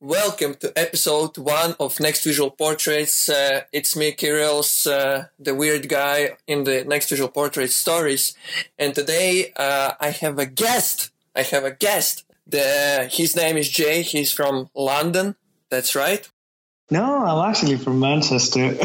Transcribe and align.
welcome 0.00 0.54
to 0.54 0.72
episode 0.78 1.36
one 1.38 1.74
of 1.80 1.98
Next 1.98 2.22
Visual 2.22 2.50
Portraits. 2.50 3.28
Uh, 3.28 3.62
it's 3.72 3.96
me, 3.96 4.12
Kirills, 4.12 4.86
uh, 4.86 5.26
the 5.38 5.54
weird 5.54 5.88
guy 5.88 6.36
in 6.46 6.64
the 6.64 6.84
Next 6.84 7.08
Visual 7.10 7.28
Portrait 7.28 7.70
stories. 7.70 8.36
And 8.78 8.94
today 8.94 9.52
uh, 9.56 9.92
I 10.00 10.10
have 10.10 10.38
a 10.38 10.46
guest. 10.46 11.10
I 11.34 11.42
have 11.42 11.64
a 11.64 11.72
guest. 11.72 12.24
The, 12.46 13.08
his 13.10 13.34
name 13.36 13.56
is 13.56 13.68
Jay. 13.68 14.02
He's 14.02 14.32
from 14.32 14.70
London. 14.74 15.34
That's 15.70 15.94
right. 15.94 16.28
No, 16.90 17.24
I'm 17.24 17.50
actually 17.50 17.76
from 17.76 18.00
Manchester. 18.00 18.74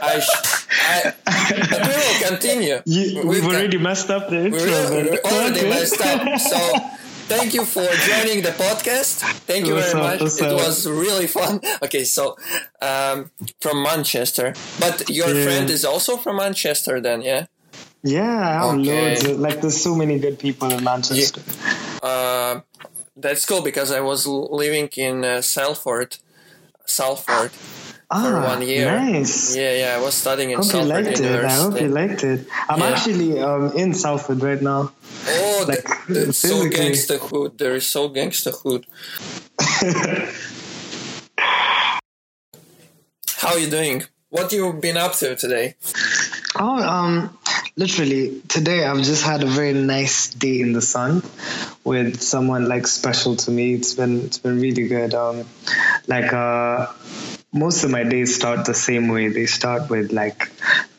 I, 0.00 0.20
sh- 0.20 0.66
I, 0.70 1.12
but 1.70 1.82
we 1.82 1.88
will 1.88 2.28
continue. 2.28 2.80
You, 2.86 3.26
we've 3.26 3.44
already 3.44 3.76
messed 3.76 4.10
up 4.10 4.30
the 4.30 4.46
intro. 4.46 4.60
We 4.60 4.64
really, 4.64 5.20
already 5.20 5.68
messed 5.68 6.00
up. 6.00 6.40
So 6.40 6.74
thank 7.28 7.54
you 7.54 7.64
for 7.64 7.86
joining 8.10 8.42
the 8.42 8.50
podcast. 8.50 9.20
Thank 9.46 9.66
you 9.66 9.74
very 9.74 9.94
much. 9.94 10.20
It 10.40 10.52
was 10.52 10.86
really 10.86 11.26
fun. 11.26 11.60
Okay, 11.82 12.04
so 12.04 12.36
um, 12.80 13.30
from 13.60 13.82
Manchester, 13.82 14.54
but 14.80 15.08
your 15.10 15.28
Yeah. 15.34 15.44
friend 15.44 15.70
is 15.70 15.84
also 15.84 16.16
from 16.16 16.36
Manchester, 16.36 17.00
then, 17.00 17.22
yeah. 17.22 17.46
Yeah, 18.02 18.22
I 18.50 18.52
have 18.60 18.78
Okay. 18.78 19.10
loads. 19.10 19.24
Of, 19.24 19.40
like, 19.40 19.60
there's 19.60 19.80
so 19.82 19.94
many 19.94 20.18
good 20.18 20.38
people 20.38 20.68
in 20.70 20.82
Manchester. 20.84 21.40
Uh, 22.02 22.60
that's 23.16 23.44
cool 23.46 23.62
because 23.62 23.90
I 23.90 24.00
was 24.00 24.26
living 24.26 24.88
in 24.96 25.24
uh, 25.24 25.42
Salford, 25.42 26.18
Salford 26.86 27.50
ah, 28.10 28.44
one 28.52 28.62
year. 28.62 28.86
Nice. 28.86 29.56
Yeah, 29.56 29.72
yeah. 29.82 29.96
I 29.98 30.00
was 30.00 30.14
studying 30.14 30.50
in 30.50 30.58
Hope 30.58 30.66
you 30.66 30.70
Salford 30.70 31.04
liked 31.06 31.20
it. 31.20 31.44
I 31.44 31.56
hope 31.64 31.80
you 31.80 31.88
liked 31.88 32.22
it. 32.24 32.40
I'm 32.68 32.80
Yeah. 32.80 32.90
actually 32.90 33.30
um, 33.40 33.72
in 33.74 33.94
Salford 33.94 34.40
right 34.42 34.62
now. 34.62 34.92
Oh, 35.28 35.45
Like, 35.68 35.84
that, 35.84 36.04
that's 36.08 36.38
so 36.38 36.48
physically. 36.48 36.76
gangster 36.76 37.18
hood. 37.18 37.58
There 37.58 37.74
is 37.74 37.86
so 37.86 38.08
gangster 38.08 38.52
hood. 38.52 38.86
How 43.36 43.54
you 43.56 43.70
doing? 43.70 44.02
What 44.28 44.52
you 44.52 44.72
been 44.72 44.96
up 44.96 45.12
to 45.14 45.36
today? 45.36 45.76
Oh, 46.56 46.82
um, 46.82 47.38
literally 47.76 48.40
today 48.48 48.84
I've 48.84 49.02
just 49.02 49.22
had 49.22 49.42
a 49.42 49.46
very 49.46 49.74
nice 49.74 50.30
day 50.30 50.60
in 50.60 50.72
the 50.72 50.80
sun 50.80 51.22
with 51.84 52.22
someone 52.22 52.66
like 52.68 52.86
special 52.86 53.36
to 53.36 53.50
me. 53.50 53.74
It's 53.74 53.94
been 53.94 54.24
it's 54.24 54.38
been 54.38 54.60
really 54.60 54.88
good. 54.88 55.14
Um, 55.14 55.44
like 56.06 56.32
uh, 56.32 56.86
most 57.52 57.84
of 57.84 57.90
my 57.90 58.04
days 58.04 58.34
start 58.34 58.64
the 58.64 58.74
same 58.74 59.08
way. 59.08 59.28
They 59.28 59.46
start 59.46 59.90
with 59.90 60.12
like 60.12 60.50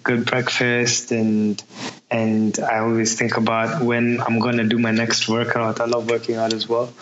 good 0.04 0.26
breakfast 0.26 1.12
and 1.12 1.62
and 2.10 2.58
I 2.60 2.80
always 2.80 3.18
think 3.18 3.36
about 3.36 3.84
when 3.84 4.22
I'm 4.22 4.40
gonna 4.40 4.64
do 4.64 4.78
my 4.78 4.92
next 4.92 5.28
workout. 5.28 5.82
I 5.82 5.86
love 5.86 6.10
working 6.10 6.36
out 6.36 6.54
as 6.54 6.68
well, 6.68 6.94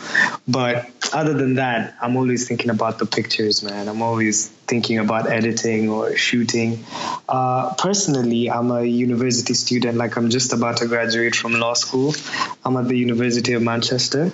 but 0.48 0.89
other 1.14 1.34
than 1.34 1.56
that, 1.56 1.95
I'm 2.02 2.17
always 2.17 2.48
thinking 2.48 2.72
about 2.72 2.98
the 2.98 3.06
pictures, 3.06 3.61
man. 3.61 3.88
I'm 3.88 4.02
always 4.02 4.48
thinking 4.48 4.98
about 4.98 5.30
editing 5.30 5.89
or 5.89 6.16
shooting. 6.16 6.86
Uh, 7.30 7.76
personally, 7.76 8.50
I'm 8.50 8.72
a 8.72 8.83
university 8.83 9.53
student. 9.53 9.98
Like 9.98 10.17
I'm 10.17 10.30
just 10.30 10.53
about 10.53 10.78
to 10.78 10.88
graduate 10.88 11.36
from 11.36 11.53
law 11.53 11.73
school. 11.73 12.16
I'm 12.64 12.76
at 12.78 12.88
the 12.88 12.98
University 12.98 13.53
of 13.53 13.61
Manchester. 13.61 14.31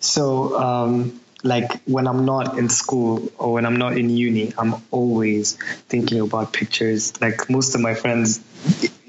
So, 0.00 0.58
um, 0.58 1.20
like 1.42 1.82
when 1.84 2.06
I'm 2.06 2.24
not 2.24 2.58
in 2.58 2.68
school 2.68 3.30
or 3.38 3.52
when 3.52 3.66
I'm 3.66 3.76
not 3.76 3.96
in 3.96 4.10
uni, 4.10 4.52
I'm 4.58 4.74
always 4.90 5.56
thinking 5.88 6.20
about 6.20 6.52
pictures. 6.52 7.20
Like 7.20 7.48
most 7.48 7.74
of 7.74 7.80
my 7.80 7.94
friends 7.94 8.40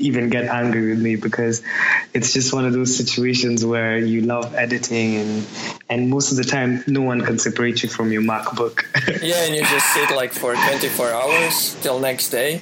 even 0.01 0.29
get 0.29 0.45
angry 0.45 0.89
with 0.89 0.99
me 1.01 1.15
because 1.15 1.61
it's 2.13 2.33
just 2.33 2.53
one 2.53 2.65
of 2.65 2.73
those 2.73 2.95
situations 2.95 3.63
where 3.65 3.97
you 3.97 4.21
love 4.21 4.53
editing 4.55 5.15
and 5.15 5.47
and 5.89 6.09
most 6.09 6.31
of 6.31 6.37
the 6.37 6.43
time 6.43 6.83
no 6.87 7.01
one 7.01 7.21
can 7.21 7.37
separate 7.37 7.83
you 7.83 7.89
from 7.89 8.11
your 8.11 8.21
MacBook. 8.23 8.83
Yeah, 9.21 9.45
and 9.45 9.55
you 9.55 9.61
just 9.61 9.87
sit 9.93 10.09
like 10.15 10.33
for 10.33 10.53
24 10.55 11.11
hours 11.11 11.75
till 11.81 11.99
next 11.99 12.29
day. 12.29 12.61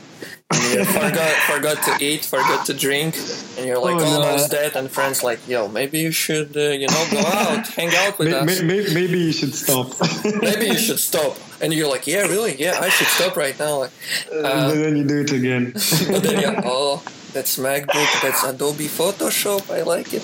And 0.52 0.64
you 0.74 0.84
forgot 0.84 1.32
forgot 1.54 1.78
to 1.88 2.04
eat, 2.04 2.26
forgot 2.26 2.66
to 2.66 2.74
drink, 2.74 3.16
and 3.56 3.66
you're 3.68 3.78
like 3.80 3.96
Oh, 3.96 4.00
no. 4.00 4.22
almost 4.22 4.50
dead. 4.52 4.76
And 4.76 4.90
friends 4.90 5.24
like, 5.24 5.40
yo, 5.48 5.68
maybe 5.68 6.00
you 6.00 6.12
should, 6.12 6.58
uh, 6.58 6.72
you 6.82 6.88
know, 6.88 7.04
go 7.12 7.20
out, 7.20 7.68
hang 7.68 7.92
out 7.96 8.18
with 8.18 8.30
May- 8.30 8.34
us. 8.40 8.62
may- 8.62 8.68
may- 8.82 8.94
maybe 8.94 9.20
you 9.20 9.32
should 9.32 9.54
stop. 9.54 9.88
Maybe 10.42 10.66
you 10.74 10.78
should 10.78 11.00
stop. 11.00 11.38
And 11.62 11.72
you're 11.74 11.88
like, 11.90 12.08
yeah, 12.08 12.24
really, 12.34 12.56
yeah, 12.60 12.80
I 12.82 12.90
should 12.90 13.08
stop 13.08 13.38
right 13.38 13.58
now. 13.60 13.80
Like, 13.86 13.92
but 14.32 14.74
then 14.74 14.96
you 14.98 15.04
do 15.06 15.22
it 15.22 15.32
again. 15.32 15.72
but 16.12 16.24
then 16.24 16.40
you're, 16.42 16.62
oh, 16.66 17.04
that's 17.34 17.58
MacBook, 17.58 18.22
that's 18.22 18.44
Adobe 18.44 18.88
Photoshop. 18.88 19.70
I 19.72 19.82
like 19.84 20.14
it. 20.14 20.24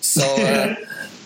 So, 0.00 0.22
uh, 0.22 0.74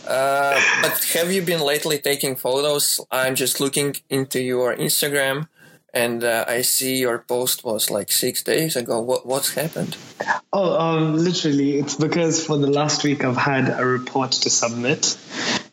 uh, 0.09 0.61
but 0.83 1.05
have 1.15 1.33
you 1.33 1.43
been 1.43 1.61
lately 1.61 1.99
taking 1.99 2.37
photos? 2.37 3.01
I'm 3.11 3.35
just 3.35 3.61
looking 3.61 3.97
into 4.09 4.41
your 4.41 4.75
Instagram, 4.77 5.49
and 5.93 6.25
uh, 6.25 6.45
I 6.49 6.63
see 6.63 6.97
your 6.99 7.19
post 7.19 7.65
was 7.65 7.91
like 7.91 8.11
six 8.13 8.43
days 8.43 8.77
ago. 8.77 9.01
What 9.01 9.27
what's 9.27 9.55
happened? 9.55 9.97
Oh, 10.53 10.79
um, 10.79 11.17
literally, 11.17 11.79
it's 11.79 11.97
because 11.97 12.45
for 12.45 12.57
the 12.57 12.71
last 12.71 13.05
week 13.05 13.25
I've 13.25 13.37
had 13.37 13.69
a 13.69 13.85
report 13.85 14.33
to 14.33 14.51
submit, 14.51 15.19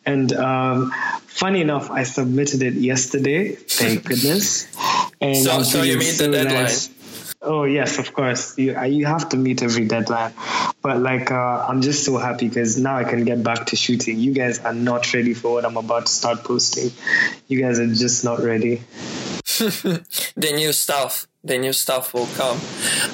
and 0.06 0.34
um, 0.34 0.92
funny 1.28 1.62
enough, 1.62 1.90
I 1.92 2.04
submitted 2.04 2.62
it 2.62 2.74
yesterday. 2.74 3.56
Thank 3.56 4.06
goodness. 4.06 4.68
And 5.22 5.38
So- 5.38 5.64
so 5.64 5.82
you 5.82 5.98
meet 5.98 6.18
the 6.18 6.28
deadline? 6.30 6.68
Oh 7.46 7.64
yes, 7.64 8.00
of 8.00 8.12
course. 8.12 8.58
You 8.58 8.80
you 8.86 9.06
have 9.06 9.30
to 9.30 9.38
meet 9.38 9.62
every 9.62 9.86
deadline, 9.86 10.34
but 10.82 10.98
like 10.98 11.32
uh, 11.32 11.66
I'm 11.70 11.82
just 11.82 12.04
so 12.04 12.18
happy 12.18 12.48
because 12.48 12.78
now 12.78 12.98
I 12.98 13.04
can 13.04 13.24
get 13.24 13.44
back 13.44 13.68
to 13.68 13.76
shooting. 13.76 14.20
You 14.20 14.34
guys 14.34 14.60
are 14.60 14.74
not 14.74 15.14
ready 15.14 15.36
for 15.36 15.54
what 15.54 15.64
I'm 15.64 15.78
about 15.78 16.08
to 16.08 16.12
start 16.12 16.44
posting. 16.44 16.92
You 17.48 17.62
guys 17.62 17.80
are 17.80 17.88
just 17.88 18.24
not 18.24 18.40
ready. 18.40 18.82
The 20.36 20.52
new 20.54 20.74
stuff. 20.74 21.28
The 21.44 21.58
new 21.58 21.72
stuff 21.72 22.14
will 22.14 22.28
come. 22.36 22.60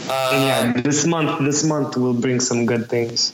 Uh, 0.10 0.32
yeah, 0.34 0.82
this 0.82 1.06
month 1.06 1.44
this 1.44 1.64
month 1.64 1.98
will 1.98 2.14
bring 2.16 2.40
some 2.40 2.66
good 2.66 2.90
things. 2.90 3.34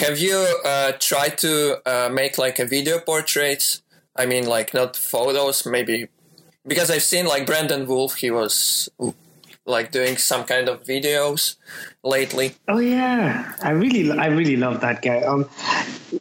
Have 0.00 0.18
you 0.18 0.36
uh, 0.64 0.92
tried 0.98 1.38
to 1.38 1.78
uh, 1.86 2.08
make 2.08 2.38
like 2.38 2.58
a 2.58 2.64
video 2.66 2.98
portraits? 2.98 3.82
I 4.16 4.26
mean, 4.26 4.46
like 4.46 4.72
not 4.74 4.96
photos, 4.96 5.66
maybe 5.66 6.08
because 6.66 6.90
I've 6.90 7.02
seen 7.02 7.26
like 7.26 7.46
Brandon 7.46 7.86
Woelfel. 7.86 8.16
He 8.16 8.30
was 8.30 8.88
like 9.66 9.90
doing 9.90 10.16
some 10.16 10.44
kind 10.44 10.68
of 10.68 10.84
videos 10.84 11.56
lately. 12.04 12.54
Oh 12.68 12.78
yeah, 12.78 13.52
I 13.62 13.70
really, 13.70 14.10
I 14.10 14.26
really 14.26 14.56
love 14.56 14.80
that 14.80 15.02
guy. 15.02 15.22
Um, 15.22 15.50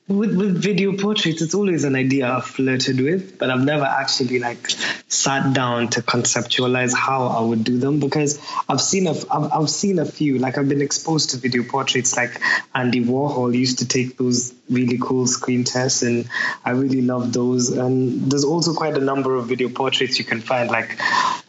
with 0.07 0.35
with 0.35 0.61
video 0.61 0.97
portraits, 0.97 1.41
it's 1.41 1.53
always 1.53 1.83
an 1.83 1.95
idea 1.95 2.27
I've 2.27 2.45
flirted 2.45 2.99
with, 2.99 3.37
but 3.37 3.51
I've 3.51 3.63
never 3.63 3.85
actually 3.85 4.39
like 4.39 4.69
sat 5.07 5.53
down 5.53 5.89
to 5.89 6.01
conceptualize 6.01 6.93
how 6.93 7.27
I 7.27 7.41
would 7.41 7.63
do 7.63 7.77
them 7.77 7.99
because 7.99 8.39
I've 8.67 8.81
seen 8.81 9.07
a, 9.07 9.11
I've, 9.11 9.51
I've 9.53 9.69
seen 9.69 9.99
a 9.99 10.05
few. 10.05 10.39
Like 10.39 10.57
I've 10.57 10.67
been 10.67 10.81
exposed 10.81 11.29
to 11.31 11.37
video 11.37 11.63
portraits. 11.63 12.17
Like 12.17 12.41
Andy 12.73 13.05
Warhol 13.05 13.53
used 13.55 13.79
to 13.79 13.87
take 13.87 14.17
those 14.17 14.53
really 14.69 14.97
cool 14.99 15.27
screen 15.27 15.63
tests, 15.63 16.01
and 16.01 16.27
I 16.65 16.71
really 16.71 17.01
love 17.01 17.31
those. 17.31 17.69
And 17.69 18.31
there's 18.31 18.43
also 18.43 18.73
quite 18.73 18.97
a 18.97 19.01
number 19.01 19.35
of 19.35 19.47
video 19.47 19.69
portraits 19.69 20.17
you 20.17 20.25
can 20.25 20.41
find, 20.41 20.69
like 20.71 20.99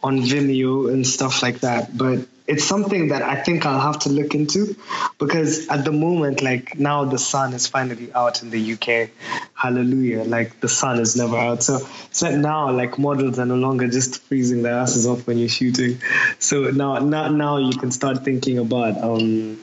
on 0.06 0.20
Vimeo 0.20 0.92
and 0.92 1.06
stuff 1.06 1.42
like 1.42 1.60
that. 1.60 1.96
But 1.96 2.26
it's 2.46 2.64
something 2.64 3.08
that 3.08 3.22
I 3.22 3.42
think 3.42 3.66
I'll 3.66 3.80
have 3.80 4.00
to 4.00 4.08
look 4.08 4.34
into 4.34 4.76
because 5.18 5.68
at 5.68 5.84
the 5.84 5.92
moment, 5.92 6.42
like 6.42 6.78
now 6.78 7.04
the 7.04 7.18
sun 7.18 7.52
is 7.54 7.66
finally 7.66 8.12
out 8.12 8.42
in 8.42 8.50
the 8.50 8.72
UK. 8.74 9.10
Hallelujah. 9.54 10.24
Like 10.24 10.60
the 10.60 10.68
sun 10.68 11.00
is 11.00 11.16
never 11.16 11.36
out. 11.36 11.62
So 11.62 11.86
so 12.10 12.36
now 12.36 12.70
like 12.70 12.98
models 12.98 13.38
are 13.38 13.46
no 13.46 13.56
longer 13.56 13.88
just 13.88 14.22
freezing 14.22 14.62
their 14.62 14.74
asses 14.74 15.06
off 15.06 15.26
when 15.26 15.38
you're 15.38 15.48
shooting. 15.48 16.00
So 16.38 16.70
now 16.70 16.98
now 16.98 17.28
now 17.28 17.56
you 17.56 17.76
can 17.76 17.90
start 17.90 18.24
thinking 18.24 18.58
about 18.58 19.02
um 19.02 19.56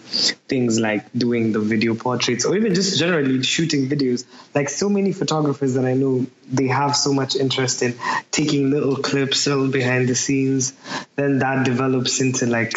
things 0.48 0.80
like 0.80 1.06
doing 1.14 1.52
the 1.52 1.60
video 1.60 1.96
portraits 1.96 2.46
or 2.46 2.56
even 2.56 2.74
just 2.74 3.00
generally 3.00 3.42
shooting 3.44 3.88
videos. 3.88 4.26
Like 4.54 4.70
so 4.70 4.90
many 4.90 5.14
photographers 5.14 5.76
that 5.76 5.86
I 5.86 5.94
know, 5.94 6.26
they 6.52 6.68
have 6.68 6.96
so 6.96 7.14
much 7.14 7.36
interest 7.36 7.82
in 7.82 7.96
taking 8.32 8.70
little 8.72 8.97
clips, 8.97 9.47
little 9.47 9.70
behind 9.70 10.09
the 10.09 10.16
scenes. 10.16 10.74
Then 11.16 11.40
that 11.40 11.66
develops 11.66 12.20
into 12.22 12.46
like 12.46 12.72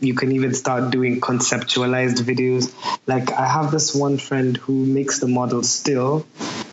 you 0.00 0.14
can 0.14 0.32
even 0.32 0.54
start 0.54 0.90
doing 0.90 1.20
conceptualized 1.20 2.18
videos. 2.18 2.72
Like 3.06 3.32
I 3.32 3.46
have 3.46 3.70
this 3.70 3.94
one 3.94 4.18
friend 4.18 4.56
who 4.56 4.84
makes 4.86 5.20
the 5.20 5.28
model 5.28 5.62
still 5.62 6.26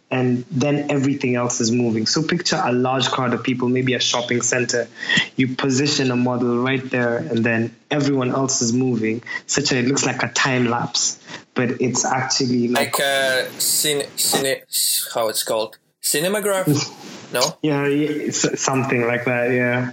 and 0.09 0.45
then 0.49 0.89
everything 0.89 1.35
else 1.35 1.59
is 1.59 1.71
moving. 1.71 2.05
So 2.07 2.23
picture 2.23 2.61
a 2.63 2.71
large 2.71 3.09
crowd 3.09 3.33
of 3.33 3.43
people, 3.43 3.67
maybe 3.67 3.93
a 3.93 3.99
shopping 3.99 4.41
center. 4.41 4.87
You 5.35 5.55
position 5.55 6.11
a 6.11 6.15
model 6.15 6.59
right 6.59 6.83
there, 6.89 7.17
and 7.17 7.43
then 7.43 7.75
everyone 7.91 8.31
else 8.31 8.61
is 8.61 8.71
moving, 8.71 9.23
such 9.47 9.69
that 9.69 9.79
it 9.79 9.87
looks 9.87 10.05
like 10.05 10.23
a 10.23 10.29
time 10.29 10.69
lapse, 10.69 11.19
but 11.53 11.81
it's 11.81 12.05
actually 12.05 12.69
like, 12.69 12.97
Like 12.97 13.01
uh, 13.01 13.45
cine, 13.57 14.05
cine, 14.15 15.13
how 15.13 15.27
it's 15.27 15.43
called, 15.43 15.77
cinematograph? 16.01 16.93
No. 17.29 17.41
yeah, 17.61 17.85
yeah, 17.87 18.31
something 18.31 19.05
like 19.05 19.25
that. 19.25 19.51
Yeah. 19.51 19.91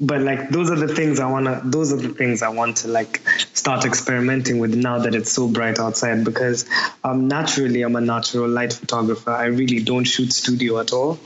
But 0.00 0.22
like 0.22 0.48
those 0.48 0.70
are 0.70 0.76
the 0.76 0.88
things 0.88 1.20
I 1.20 1.30
wanna 1.30 1.60
those 1.64 1.92
are 1.92 1.96
the 1.96 2.08
things 2.08 2.42
I 2.42 2.48
want 2.48 2.78
to 2.78 2.88
like 2.88 3.20
start 3.52 3.84
experimenting 3.84 4.58
with 4.58 4.74
now 4.74 4.98
that 4.98 5.14
it's 5.14 5.30
so 5.30 5.46
bright 5.46 5.78
outside 5.78 6.24
because 6.24 6.68
um 7.04 7.28
naturally 7.28 7.82
I'm 7.82 7.96
a 7.96 8.00
natural 8.00 8.48
light 8.48 8.72
photographer. 8.72 9.30
I 9.30 9.46
really 9.46 9.82
don't 9.82 10.04
shoot 10.04 10.32
studio 10.32 10.78
at 10.78 10.92
all. 10.92 11.18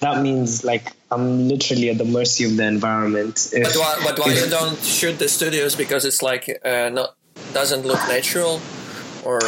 That 0.00 0.22
means 0.22 0.64
like 0.64 0.92
I'm 1.10 1.48
literally 1.48 1.90
at 1.90 1.98
the 1.98 2.04
mercy 2.04 2.44
of 2.44 2.56
the 2.56 2.66
environment. 2.66 3.50
If, 3.52 3.64
but 3.64 3.76
why, 3.76 4.00
but 4.04 4.18
why 4.18 4.32
if, 4.32 4.44
you 4.44 4.50
don't 4.50 4.78
shoot 4.78 5.18
the 5.18 5.28
studios 5.28 5.74
because 5.74 6.04
it's 6.04 6.22
like 6.22 6.60
uh, 6.64 6.88
not 6.90 7.16
doesn't 7.52 7.84
look 7.84 7.98
natural 8.06 8.60
or 9.24 9.40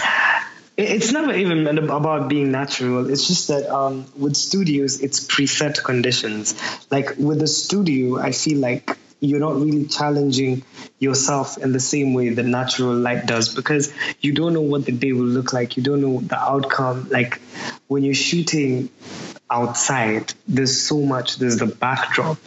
it's 0.77 1.13
never 1.13 1.33
even 1.33 1.67
about 1.79 2.29
being 2.29 2.51
natural. 2.51 3.11
It's 3.11 3.27
just 3.27 3.49
that 3.49 3.69
um, 3.69 4.07
with 4.17 4.37
studios, 4.37 5.01
it's 5.01 5.27
preset 5.27 5.83
conditions. 5.83 6.55
Like 6.91 7.15
with 7.19 7.43
a 7.43 7.47
studio, 7.47 8.19
I 8.19 8.33
feel 8.33 8.59
like 8.59 8.97
you're 9.21 9.39
not 9.39 9.55
really 9.55 9.87
challenging 9.87 10.65
yourself 10.99 11.57
in 11.59 11.73
the 11.73 11.81
same 11.81 12.13
way 12.13 12.31
that 12.31 12.43
natural 12.43 12.95
light 12.95 13.27
does 13.27 13.55
because 13.55 13.93
you 14.21 14.33
don't 14.33 14.53
know 14.53 14.63
what 14.63 14.85
the 14.85 14.93
day 14.93 15.13
will 15.13 15.27
look 15.27 15.53
like. 15.53 15.77
You 15.77 15.83
don't 15.83 16.01
know 16.01 16.21
the 16.21 16.39
outcome. 16.39 17.09
Like 17.11 17.41
when 17.87 18.03
you're 18.03 18.15
shooting 18.15 18.89
outside 19.53 20.33
there's 20.49 20.81
so 20.81 21.01
much 21.01 21.37
there's 21.37 21.59
the 21.59 21.67
backdrop 21.67 22.39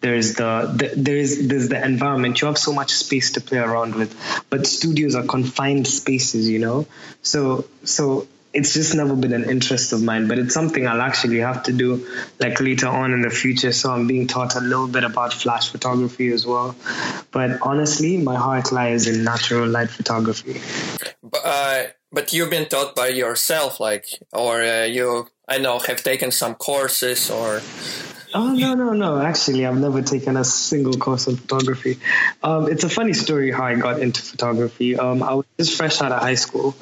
there's 0.00 0.34
the, 0.34 0.52
the 0.74 0.92
there's 0.96 1.46
there's 1.46 1.68
the 1.68 1.84
environment 1.84 2.40
you 2.40 2.46
have 2.46 2.56
so 2.56 2.72
much 2.72 2.92
space 2.92 3.32
to 3.32 3.40
play 3.40 3.58
around 3.58 3.94
with 3.94 4.16
but 4.48 4.66
studios 4.66 5.14
are 5.14 5.24
confined 5.24 5.86
spaces 5.86 6.48
you 6.48 6.58
know 6.58 6.86
so 7.22 7.66
so 7.84 8.26
it's 8.54 8.72
just 8.72 8.94
never 8.94 9.16
been 9.16 9.32
an 9.32 9.50
interest 9.50 9.92
of 9.92 10.00
mine, 10.00 10.28
but 10.28 10.38
it's 10.38 10.54
something 10.54 10.86
I'll 10.86 11.02
actually 11.02 11.40
have 11.40 11.64
to 11.64 11.72
do 11.72 12.06
like 12.38 12.60
later 12.60 12.86
on 12.86 13.12
in 13.12 13.20
the 13.20 13.30
future. 13.30 13.72
So 13.72 13.92
I'm 13.92 14.06
being 14.06 14.28
taught 14.28 14.54
a 14.54 14.60
little 14.60 14.86
bit 14.86 15.02
about 15.02 15.32
flash 15.32 15.70
photography 15.70 16.28
as 16.28 16.46
well. 16.46 16.76
But 17.32 17.58
honestly, 17.62 18.16
my 18.16 18.36
heart 18.36 18.70
lies 18.70 19.08
in 19.08 19.24
natural 19.24 19.68
light 19.68 19.90
photography. 19.90 20.60
But, 21.20 21.40
uh, 21.44 21.82
but 22.14 22.32
you've 22.32 22.50
been 22.50 22.68
taught 22.68 22.94
by 22.94 23.08
yourself, 23.08 23.80
like, 23.80 24.06
or 24.32 24.62
uh, 24.62 24.84
you, 24.84 25.26
I 25.48 25.58
know, 25.58 25.78
have 25.80 26.02
taken 26.02 26.30
some 26.30 26.54
courses 26.54 27.30
or 27.30 27.60
Oh 28.36 28.52
no 28.52 28.74
no 28.74 28.92
no! 28.92 29.20
Actually, 29.20 29.64
I've 29.64 29.78
never 29.78 30.02
taken 30.02 30.36
a 30.36 30.42
single 30.42 30.94
course 30.94 31.28
in 31.28 31.36
photography. 31.36 32.00
Um, 32.42 32.68
it's 32.68 32.82
a 32.82 32.88
funny 32.88 33.12
story 33.12 33.52
how 33.52 33.62
I 33.62 33.76
got 33.76 34.00
into 34.00 34.22
photography. 34.22 34.98
Um, 34.98 35.22
I 35.22 35.34
was 35.34 35.46
just 35.56 35.76
fresh 35.76 36.02
out 36.02 36.10
of 36.10 36.20
high 36.20 36.34
school, 36.34 36.74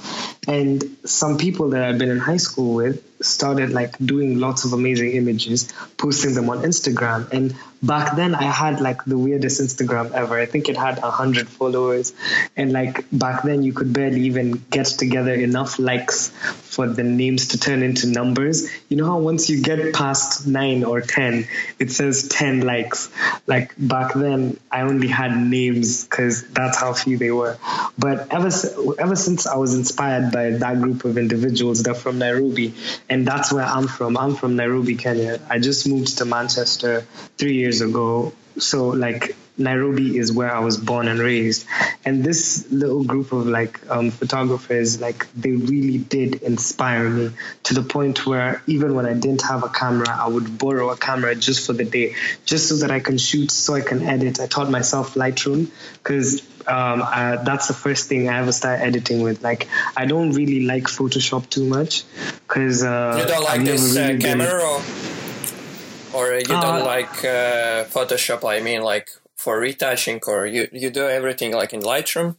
and 0.48 0.82
some 1.04 1.36
people 1.36 1.68
that 1.70 1.84
I'd 1.84 1.98
been 1.98 2.08
in 2.08 2.20
high 2.20 2.38
school 2.38 2.72
with 2.72 3.11
started 3.24 3.70
like 3.70 3.96
doing 3.98 4.38
lots 4.38 4.64
of 4.64 4.72
amazing 4.72 5.12
images, 5.12 5.72
posting 5.96 6.34
them 6.34 6.50
on 6.50 6.58
Instagram. 6.58 7.30
And 7.32 7.54
back 7.82 8.16
then, 8.16 8.34
I 8.34 8.44
had 8.44 8.80
like 8.80 9.04
the 9.04 9.18
weirdest 9.18 9.60
Instagram 9.60 10.12
ever. 10.12 10.38
I 10.38 10.46
think 10.46 10.68
it 10.68 10.76
had 10.76 10.98
a 10.98 11.10
hundred 11.10 11.48
followers, 11.48 12.12
and 12.56 12.72
like 12.72 13.04
back 13.12 13.42
then, 13.42 13.62
you 13.62 13.72
could 13.72 13.92
barely 13.92 14.22
even 14.22 14.62
get 14.70 14.86
together 14.86 15.34
enough 15.34 15.78
likes 15.78 16.28
for 16.72 16.86
the 16.86 17.02
names 17.02 17.48
to 17.48 17.58
turn 17.58 17.82
into 17.82 18.06
numbers. 18.06 18.70
You 18.88 18.96
know 18.96 19.06
how 19.06 19.18
once 19.18 19.50
you 19.50 19.62
get 19.62 19.92
past 19.94 20.46
nine 20.46 20.84
or 20.84 21.00
10, 21.00 21.46
it 21.78 21.90
says 21.90 22.28
10 22.28 22.62
likes. 22.62 23.10
Like 23.46 23.74
back 23.76 24.14
then, 24.14 24.58
I 24.70 24.82
only 24.82 25.08
had 25.08 25.36
names 25.36 26.04
because 26.04 26.48
that's 26.48 26.78
how 26.78 26.94
few 26.94 27.18
they 27.18 27.30
were. 27.30 27.58
But 27.98 28.32
ever, 28.32 28.50
ever 28.98 29.16
since 29.16 29.46
I 29.46 29.56
was 29.56 29.74
inspired 29.74 30.32
by 30.32 30.50
that 30.50 30.80
group 30.80 31.04
of 31.04 31.18
individuals, 31.18 31.82
they're 31.82 31.94
from 31.94 32.18
Nairobi, 32.18 32.74
and 33.12 33.26
that's 33.26 33.52
where 33.52 33.64
I'm 33.64 33.88
from. 33.88 34.16
I'm 34.16 34.34
from 34.34 34.56
Nairobi, 34.56 34.96
Kenya. 34.96 35.38
I 35.50 35.58
just 35.58 35.86
moved 35.86 36.18
to 36.18 36.24
Manchester 36.24 37.02
three 37.36 37.54
years 37.54 37.82
ago. 37.82 38.32
So, 38.58 38.88
like, 38.88 39.36
Nairobi 39.58 40.16
is 40.16 40.32
where 40.32 40.54
I 40.54 40.60
was 40.60 40.76
born 40.76 41.08
and 41.08 41.20
raised. 41.20 41.66
And 42.04 42.24
this 42.24 42.70
little 42.70 43.04
group 43.04 43.32
of 43.32 43.46
like 43.46 43.80
um, 43.90 44.10
photographers, 44.10 45.00
like 45.00 45.30
they 45.34 45.52
really 45.52 45.98
did 45.98 46.42
inspire 46.42 47.08
me 47.08 47.30
to 47.64 47.74
the 47.74 47.82
point 47.82 48.26
where 48.26 48.62
even 48.66 48.94
when 48.94 49.06
I 49.06 49.14
didn't 49.14 49.42
have 49.42 49.62
a 49.62 49.68
camera, 49.68 50.08
I 50.08 50.28
would 50.28 50.58
borrow 50.58 50.90
a 50.90 50.96
camera 50.96 51.34
just 51.34 51.66
for 51.66 51.72
the 51.72 51.84
day, 51.84 52.14
just 52.44 52.68
so 52.68 52.76
that 52.76 52.90
I 52.90 53.00
can 53.00 53.18
shoot, 53.18 53.50
so 53.50 53.74
I 53.74 53.82
can 53.82 54.02
edit. 54.02 54.40
I 54.40 54.46
taught 54.46 54.70
myself 54.70 55.14
Lightroom 55.14 55.70
because 55.94 56.42
um, 56.66 57.02
uh, 57.02 57.42
that's 57.42 57.68
the 57.68 57.74
first 57.74 58.08
thing 58.08 58.28
I 58.28 58.38
ever 58.38 58.52
started 58.52 58.82
editing 58.82 59.22
with. 59.22 59.42
Like, 59.42 59.68
I 59.96 60.06
don't 60.06 60.32
really 60.32 60.64
like 60.64 60.84
Photoshop 60.84 61.48
too 61.50 61.64
much 61.64 62.04
because 62.48 62.82
uh, 62.82 63.18
you 63.20 63.26
don't 63.26 63.44
like 63.44 63.64
this 63.64 63.96
really 63.96 64.16
uh, 64.16 64.18
camera, 64.18 64.62
or, 64.62 64.82
or 66.14 66.34
you 66.34 66.44
don't 66.44 66.82
uh, 66.82 66.84
like 66.84 67.24
uh, 67.24 67.84
Photoshop. 67.84 68.48
I 68.48 68.60
mean, 68.60 68.82
like 68.82 69.10
for 69.42 69.58
retouching, 69.58 70.20
or 70.26 70.46
you 70.46 70.68
you 70.72 70.90
do 70.90 71.08
everything 71.08 71.52
like 71.52 71.72
in 71.72 71.80
Lightroom? 71.80 72.36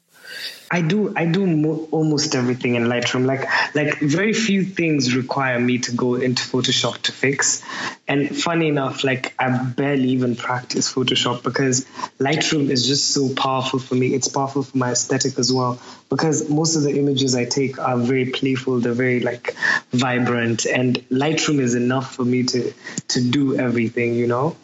I 0.72 0.82
do 0.82 1.14
I 1.16 1.26
do 1.26 1.46
mo- 1.46 1.88
almost 1.92 2.34
everything 2.34 2.76
in 2.76 2.86
Lightroom. 2.86 3.26
Like 3.26 3.44
like 3.76 4.00
very 4.00 4.34
few 4.34 4.64
things 4.64 5.16
require 5.16 5.60
me 5.60 5.78
to 5.80 5.92
go 5.92 6.16
into 6.16 6.42
Photoshop 6.42 6.98
to 7.04 7.12
fix. 7.12 7.62
And 8.08 8.36
funny 8.36 8.70
enough, 8.70 9.04
like 9.04 9.36
I 9.38 9.50
barely 9.50 10.10
even 10.10 10.36
practice 10.36 10.92
Photoshop 10.92 11.44
because 11.44 11.86
Lightroom 12.20 12.72
is 12.72 12.88
just 12.88 13.12
so 13.12 13.34
powerful 13.36 13.80
for 13.80 13.96
me. 13.96 14.16
It's 14.16 14.30
powerful 14.30 14.64
for 14.64 14.78
my 14.78 14.92
aesthetic 14.92 15.38
as 15.38 15.52
well 15.54 15.80
because 16.10 16.50
most 16.50 16.76
of 16.76 16.84
the 16.84 16.98
images 16.98 17.36
I 17.36 17.46
take 17.46 17.78
are 17.80 17.98
very 17.98 18.26
playful. 18.32 18.80
They're 18.80 18.94
very 18.94 19.20
like 19.20 19.56
vibrant, 19.92 20.66
and 20.66 20.96
Lightroom 21.10 21.60
is 21.60 21.76
enough 21.76 22.16
for 22.16 22.26
me 22.26 22.44
to 22.44 22.74
to 23.10 23.22
do 23.22 23.60
everything. 23.60 24.16
You 24.16 24.28
know. 24.28 24.56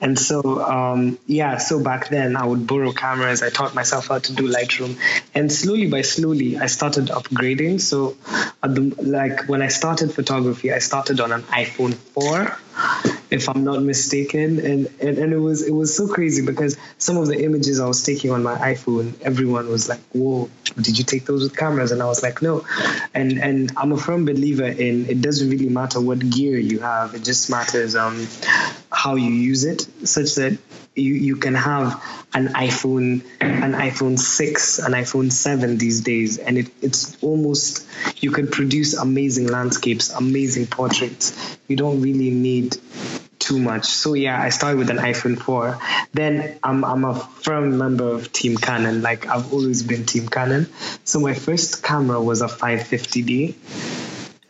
And 0.00 0.18
so, 0.18 0.62
um, 0.62 1.18
yeah, 1.26 1.58
so 1.58 1.82
back 1.82 2.08
then 2.08 2.36
I 2.36 2.44
would 2.46 2.66
borrow 2.66 2.92
cameras. 2.92 3.42
I 3.42 3.50
taught 3.50 3.74
myself 3.74 4.08
how 4.08 4.18
to 4.18 4.32
do 4.32 4.50
Lightroom. 4.50 4.98
And 5.34 5.52
slowly 5.52 5.88
by 5.88 6.02
slowly, 6.02 6.58
I 6.58 6.66
started 6.66 7.06
upgrading. 7.06 7.80
So, 7.80 8.16
the, 8.62 8.94
like 9.02 9.48
when 9.48 9.62
I 9.62 9.68
started 9.68 10.12
photography, 10.12 10.72
I 10.72 10.78
started 10.78 11.20
on 11.20 11.32
an 11.32 11.42
iPhone 11.42 11.94
4 11.94 12.58
if 13.30 13.48
I'm 13.48 13.64
not 13.64 13.82
mistaken. 13.82 14.58
And, 14.58 14.86
and, 15.00 15.18
and 15.18 15.32
it 15.32 15.38
was 15.38 15.62
it 15.62 15.72
was 15.72 15.96
so 15.96 16.08
crazy 16.08 16.44
because 16.44 16.76
some 16.98 17.16
of 17.16 17.26
the 17.26 17.42
images 17.42 17.80
I 17.80 17.86
was 17.86 18.02
taking 18.02 18.30
on 18.30 18.42
my 18.42 18.56
iPhone, 18.56 19.20
everyone 19.22 19.68
was 19.68 19.88
like, 19.88 20.00
Whoa, 20.12 20.50
did 20.80 20.98
you 20.98 21.04
take 21.04 21.26
those 21.26 21.42
with 21.42 21.56
cameras? 21.56 21.92
And 21.92 22.02
I 22.02 22.06
was 22.06 22.22
like, 22.22 22.42
No. 22.42 22.64
And 23.14 23.38
and 23.38 23.72
I'm 23.76 23.92
a 23.92 23.96
firm 23.96 24.24
believer 24.24 24.66
in 24.66 25.08
it 25.08 25.20
doesn't 25.20 25.48
really 25.48 25.68
matter 25.68 26.00
what 26.00 26.18
gear 26.18 26.58
you 26.58 26.80
have, 26.80 27.14
it 27.14 27.22
just 27.22 27.50
matters 27.50 27.94
um 27.94 28.26
how 28.90 29.14
you 29.14 29.30
use 29.30 29.64
it, 29.64 29.86
such 30.04 30.34
that 30.36 30.58
you, 30.94 31.14
you 31.14 31.36
can 31.36 31.54
have 31.54 32.02
an 32.34 32.48
iPhone, 32.48 33.24
an 33.40 33.72
iPhone 33.72 34.18
6, 34.18 34.78
an 34.80 34.92
iPhone 34.92 35.32
7 35.32 35.78
these 35.78 36.00
days, 36.00 36.38
and 36.38 36.58
it, 36.58 36.68
it's 36.82 37.22
almost 37.22 37.86
you 38.22 38.30
can 38.30 38.48
produce 38.48 38.94
amazing 38.94 39.46
landscapes, 39.46 40.10
amazing 40.10 40.66
portraits. 40.66 41.58
You 41.68 41.76
don't 41.76 42.00
really 42.00 42.30
need 42.30 42.76
too 43.38 43.58
much. 43.58 43.86
So 43.86 44.14
yeah, 44.14 44.40
I 44.40 44.50
started 44.50 44.78
with 44.78 44.90
an 44.90 44.98
iPhone 44.98 45.40
4. 45.40 45.78
Then 46.12 46.58
I'm 46.62 46.84
I'm 46.84 47.04
a 47.04 47.14
firm 47.14 47.78
member 47.78 48.08
of 48.08 48.32
Team 48.32 48.56
Canon. 48.56 49.02
Like 49.02 49.26
I've 49.26 49.52
always 49.52 49.82
been 49.82 50.06
Team 50.06 50.28
Canon. 50.28 50.68
So 51.04 51.18
my 51.20 51.34
first 51.34 51.82
camera 51.82 52.22
was 52.22 52.42
a 52.42 52.46
550D. 52.46 53.54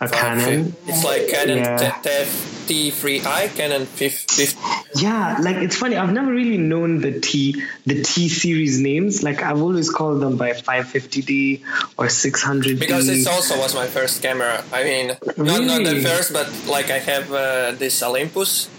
A 0.01 0.09
Canon. 0.09 0.75
It's 0.87 1.05
like 1.05 1.29
Canon 1.29 1.59
yeah. 1.59 2.01
T3i, 2.01 3.55
Canon 3.57 3.85
50. 3.85 4.57
Yeah, 4.95 5.39
like 5.41 5.57
it's 5.57 5.77
funny. 5.77 5.97
I've 5.97 6.13
never 6.13 6.31
really 6.31 6.57
known 6.57 7.01
the 7.01 7.21
T 7.21 7.63
the 7.85 8.03
T 8.03 8.29
series 8.29 8.81
names. 8.81 9.23
Like 9.23 9.43
I've 9.43 9.61
always 9.61 9.91
called 9.91 10.23
them 10.23 10.37
by 10.37 10.53
550D 10.53 11.63
or 11.99 12.07
600D. 12.07 12.79
Because 12.79 13.09
this 13.09 13.27
also 13.27 13.59
was 13.59 13.75
my 13.75 13.87
first 13.87 14.23
camera. 14.23 14.65
I 14.73 14.85
mean, 14.85 15.17
really? 15.37 15.67
not 15.67 15.83
not 15.83 15.85
the 15.85 16.01
first, 16.01 16.33
but 16.33 16.49
like 16.67 16.91
I 16.91 16.99
have 16.99 17.33
uh, 17.33 17.73
this 17.73 18.03
Olympus 18.03 18.71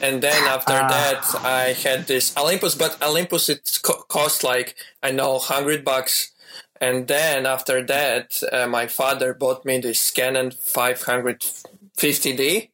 and 0.00 0.22
then 0.22 0.44
after 0.44 0.72
uh, 0.72 0.88
that 0.88 1.24
i 1.44 1.72
had 1.72 2.06
this 2.06 2.34
olympus 2.36 2.74
but 2.74 2.96
olympus 3.02 3.48
it 3.48 3.78
co- 3.82 4.02
cost 4.08 4.44
like 4.44 4.74
i 5.02 5.10
know 5.10 5.32
100 5.32 5.84
bucks 5.84 6.32
and 6.80 7.08
then 7.08 7.46
after 7.46 7.82
that 7.82 8.42
uh, 8.52 8.66
my 8.66 8.86
father 8.86 9.34
bought 9.34 9.64
me 9.64 9.78
this 9.78 10.10
canon 10.10 10.50
550d 10.50 12.68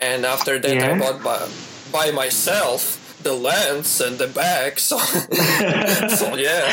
and 0.00 0.24
after 0.24 0.58
that 0.58 0.74
yeah. 0.74 0.94
i 0.94 0.98
bought 0.98 1.22
by, 1.22 1.48
by 1.92 2.10
myself 2.10 2.96
the 3.22 3.34
lens 3.34 4.00
and 4.00 4.18
the 4.18 4.28
bag. 4.28 4.78
so, 4.78 4.96
so 6.16 6.36
yeah 6.36 6.72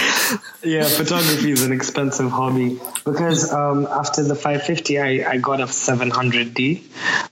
yeah 0.63 0.85
photography 0.85 1.51
is 1.51 1.63
an 1.63 1.73
expensive 1.73 2.31
hobby 2.31 2.79
because 3.03 3.51
um, 3.51 3.85
after 3.87 4.23
the 4.23 4.35
550 4.35 4.99
I, 4.99 5.31
I 5.31 5.37
got 5.37 5.59
a 5.59 5.65
700d 5.65 6.83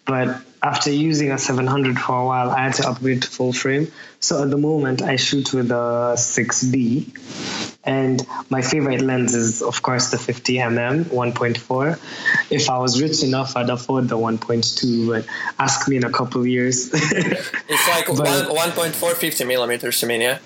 but 0.05 0.41
after 0.65 0.91
using 0.91 1.31
a 1.31 1.37
700 1.37 1.99
for 1.99 2.21
a 2.21 2.25
while, 2.25 2.49
I 2.49 2.63
had 2.63 2.73
to 2.75 2.89
upgrade 2.89 3.21
to 3.21 3.29
full 3.29 3.53
frame. 3.53 3.91
So 4.19 4.41
at 4.41 4.49
the 4.49 4.57
moment, 4.57 5.03
I 5.03 5.15
shoot 5.15 5.53
with 5.53 5.69
a 5.69 6.15
6D, 6.17 7.74
And 7.85 8.25
my 8.49 8.61
favorite 8.61 9.01
lens 9.01 9.35
is, 9.35 9.61
of 9.61 9.81
course, 9.81 10.09
the 10.09 10.17
50mm 10.17 11.05
1.4. 11.05 12.51
If 12.51 12.69
I 12.69 12.79
was 12.79 13.01
rich 13.01 13.23
enough, 13.23 13.55
I'd 13.55 13.69
afford 13.69 14.09
the 14.09 14.17
1.2, 14.17 15.07
but 15.07 15.25
ask 15.59 15.87
me 15.87 15.97
in 15.97 16.03
a 16.03 16.11
couple 16.11 16.41
of 16.41 16.47
years. 16.47 16.89
it's 16.93 17.87
like 17.87 18.07
but, 18.07 18.49
1, 18.49 18.71
1.4 18.71 19.13
50 19.13 19.43
millimeters, 19.43 20.01
you 20.01 20.07
mean, 20.07 20.21
yeah? 20.21 20.39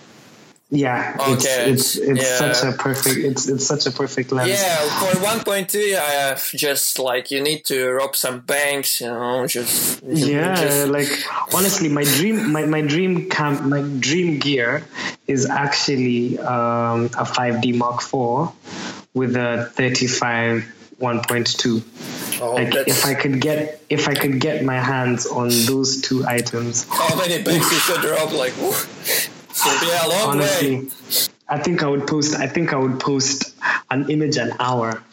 Yeah, 0.72 1.18
okay. 1.20 1.72
it's 1.72 1.96
it's, 1.96 1.98
it's 1.98 2.22
yeah. 2.22 2.38
such 2.54 2.64
a 2.64 2.78
perfect 2.78 3.18
it's 3.18 3.48
it's 3.50 3.66
such 3.66 3.88
a 3.88 3.92
perfect 3.92 4.32
lens. 4.32 4.50
Yeah, 4.50 4.78
for 5.00 5.20
1.2, 5.20 5.96
I 5.96 6.00
have 6.00 6.44
just 6.52 7.00
like 7.00 7.32
you 7.32 7.42
need 7.42 7.66
to 7.66 7.90
rob 7.90 8.16
some 8.16 8.42
banks, 8.42 9.02
you 9.02 9.08
know, 9.08 9.48
just 9.48 10.04
yeah, 10.04 10.54
just... 10.54 10.88
like 10.90 11.10
honestly, 11.56 11.90
my 11.90 12.04
dream 12.04 12.52
my, 12.52 12.66
my 12.68 12.82
dream 12.82 13.32
cam 13.32 13.68
my 13.68 13.82
dream 13.82 14.38
gear 14.38 14.86
is 15.26 15.50
actually 15.50 16.38
um, 16.38 17.06
a 17.18 17.26
5D 17.26 17.76
Mark 17.76 18.04
IV 18.04 18.54
with 19.16 19.36
a 19.36 19.72
35 19.74 20.66
1.2. 21.00 22.42
Oh, 22.42 22.54
like 22.54 22.76
if 22.88 23.06
I 23.06 23.16
could 23.16 23.42
get 23.42 23.82
if 23.90 24.08
I 24.08 24.14
could 24.14 24.40
get 24.40 24.64
my 24.64 24.78
hands 24.78 25.26
on 25.26 25.50
those 25.66 26.02
two 26.02 26.28
items. 26.28 26.86
How 26.90 27.16
many 27.18 27.42
banks 27.42 27.72
you 27.72 27.80
should 27.80 28.02
drop? 28.02 28.32
Like. 28.34 28.54
So 29.60 29.70
yeah, 29.86 30.06
long 30.06 30.30
Honestly, 30.30 30.76
way. 30.78 30.88
I 31.50 31.60
think 31.60 31.84
I 31.84 31.88
would 31.88 32.08
post. 32.08 32.34
I 32.40 32.48
think 32.48 32.72
I 32.72 32.78
would 32.78 32.98
post 32.98 33.54
an 33.92 34.10
image 34.10 34.38
an 34.38 34.54
hour, 34.58 35.04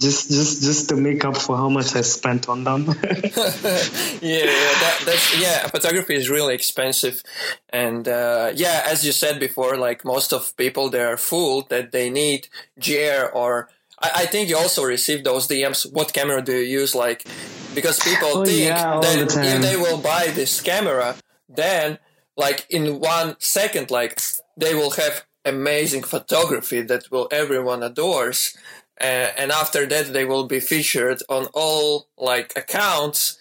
just 0.00 0.28
just 0.28 0.60
just 0.60 0.88
to 0.88 0.96
make 0.96 1.24
up 1.24 1.36
for 1.36 1.56
how 1.56 1.68
much 1.68 1.94
I 1.94 2.00
spent 2.00 2.48
on 2.48 2.64
them. 2.64 2.86
yeah, 3.04 4.42
yeah, 4.50 4.74
that, 4.82 5.02
that's 5.06 5.40
yeah. 5.40 5.68
Photography 5.68 6.16
is 6.16 6.28
really 6.28 6.52
expensive, 6.52 7.22
and 7.68 8.08
uh, 8.08 8.50
yeah, 8.56 8.82
as 8.88 9.06
you 9.06 9.12
said 9.12 9.38
before, 9.38 9.76
like 9.76 10.04
most 10.04 10.32
of 10.32 10.56
people, 10.56 10.90
they 10.90 11.04
are 11.04 11.16
fooled 11.16 11.70
that 11.70 11.92
they 11.92 12.10
need 12.10 12.48
gear 12.80 13.30
or. 13.32 13.68
I, 14.00 14.10
I 14.22 14.26
think 14.26 14.48
you 14.48 14.56
also 14.56 14.82
receive 14.82 15.22
those 15.22 15.46
DMs. 15.46 15.86
What 15.92 16.12
camera 16.12 16.42
do 16.42 16.56
you 16.56 16.80
use? 16.80 16.92
Like, 16.92 17.24
because 17.72 18.00
people 18.00 18.42
oh, 18.42 18.44
think 18.44 18.66
yeah, 18.66 18.98
that 18.98 19.28
the 19.28 19.44
if 19.44 19.62
they 19.62 19.76
will 19.76 19.98
buy 19.98 20.26
this 20.34 20.60
camera, 20.60 21.14
then 21.48 21.98
like 22.36 22.66
in 22.70 23.00
one 23.00 23.36
second, 23.38 23.90
like 23.90 24.20
they 24.56 24.74
will 24.74 24.92
have 24.92 25.24
amazing 25.44 26.02
photography 26.02 26.80
that 26.82 27.10
will 27.10 27.28
everyone 27.30 27.82
adores. 27.82 28.56
Uh, 29.00 29.30
and 29.36 29.50
after 29.50 29.84
that, 29.86 30.12
they 30.12 30.24
will 30.24 30.46
be 30.46 30.60
featured 30.60 31.22
on 31.28 31.46
all 31.54 32.06
like 32.16 32.52
accounts 32.56 33.38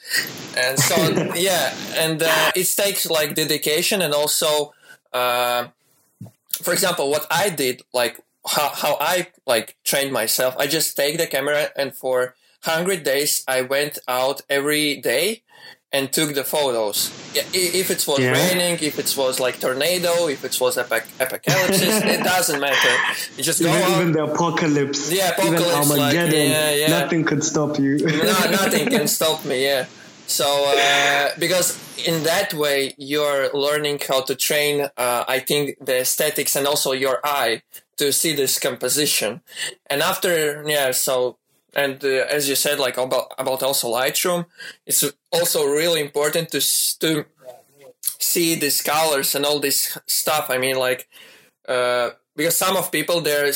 and 0.57 0.79
so 0.79 0.95
on. 0.95 1.31
yeah. 1.35 1.75
And 1.95 2.23
uh, 2.23 2.51
it 2.55 2.67
takes 2.75 3.09
like 3.09 3.35
dedication 3.35 4.01
and 4.01 4.13
also, 4.13 4.73
uh, 5.13 5.67
for 6.63 6.73
example, 6.73 7.09
what 7.11 7.27
I 7.29 7.49
did, 7.49 7.83
like 7.93 8.19
how, 8.47 8.69
how 8.69 8.97
I 8.99 9.27
like 9.45 9.75
trained 9.83 10.11
myself, 10.11 10.55
I 10.57 10.65
just 10.65 10.97
take 10.97 11.17
the 11.17 11.27
camera 11.27 11.69
and 11.75 11.95
for 11.95 12.35
100 12.63 13.03
days, 13.03 13.43
I 13.47 13.61
went 13.61 13.99
out 14.07 14.41
every 14.49 14.97
day 14.97 15.43
and 15.93 16.11
took 16.11 16.33
the 16.33 16.43
photos. 16.43 17.11
If 17.53 17.91
it 17.91 18.05
was 18.07 18.19
yeah. 18.19 18.31
raining, 18.31 18.79
if 18.81 18.97
it 18.97 19.13
was 19.17 19.39
like 19.39 19.59
tornado, 19.59 20.27
if 20.27 20.43
it 20.45 20.57
was 20.59 20.77
epic, 20.77 21.05
apocalypse, 21.19 21.81
it 21.81 22.23
doesn't 22.23 22.59
matter. 22.59 22.95
You 23.37 23.43
just 23.43 23.61
go 23.61 23.69
even, 23.69 23.81
out. 23.81 24.01
Even 24.01 24.11
the 24.13 24.23
apocalypse. 24.23 25.11
Yeah, 25.11 25.31
apocalypse. 25.31 25.61
Even 25.61 25.73
Armageddon. 25.73 26.25
Like, 26.25 26.33
yeah, 26.33 26.71
yeah. 26.71 26.87
Nothing 26.87 27.25
could 27.25 27.43
stop 27.43 27.77
you. 27.77 27.97
no, 27.97 28.23
nothing 28.51 28.89
can 28.89 29.07
stop 29.07 29.43
me. 29.45 29.63
Yeah. 29.63 29.85
So 30.27 30.47
uh, 30.77 31.31
because 31.37 31.77
in 32.07 32.23
that 32.23 32.53
way 32.53 32.93
you're 32.97 33.51
learning 33.53 33.99
how 34.07 34.21
to 34.21 34.35
train. 34.35 34.87
Uh, 34.97 35.25
I 35.27 35.39
think 35.39 35.77
the 35.83 35.99
aesthetics 35.99 36.55
and 36.55 36.65
also 36.65 36.93
your 36.93 37.19
eye 37.23 37.63
to 37.97 38.13
see 38.13 38.33
this 38.33 38.57
composition. 38.57 39.41
And 39.89 40.01
after 40.01 40.63
yeah, 40.65 40.91
so 40.91 41.37
and 41.73 42.03
uh, 42.03 42.25
as 42.29 42.49
you 42.49 42.55
said 42.55 42.79
like 42.79 42.97
about 42.97 43.31
about 43.37 43.63
also 43.63 43.91
lightroom 43.91 44.45
it's 44.85 45.03
also 45.31 45.65
really 45.65 46.01
important 46.01 46.49
to 46.49 46.59
to 46.99 47.25
see 48.19 48.55
these 48.55 48.81
colors 48.81 49.35
and 49.35 49.45
all 49.45 49.59
this 49.59 49.97
stuff. 50.07 50.49
I 50.49 50.57
mean 50.57 50.77
like 50.77 51.07
uh, 51.67 52.11
because 52.35 52.57
some 52.57 52.77
of 52.77 52.91
people 52.91 53.21
they're 53.21 53.51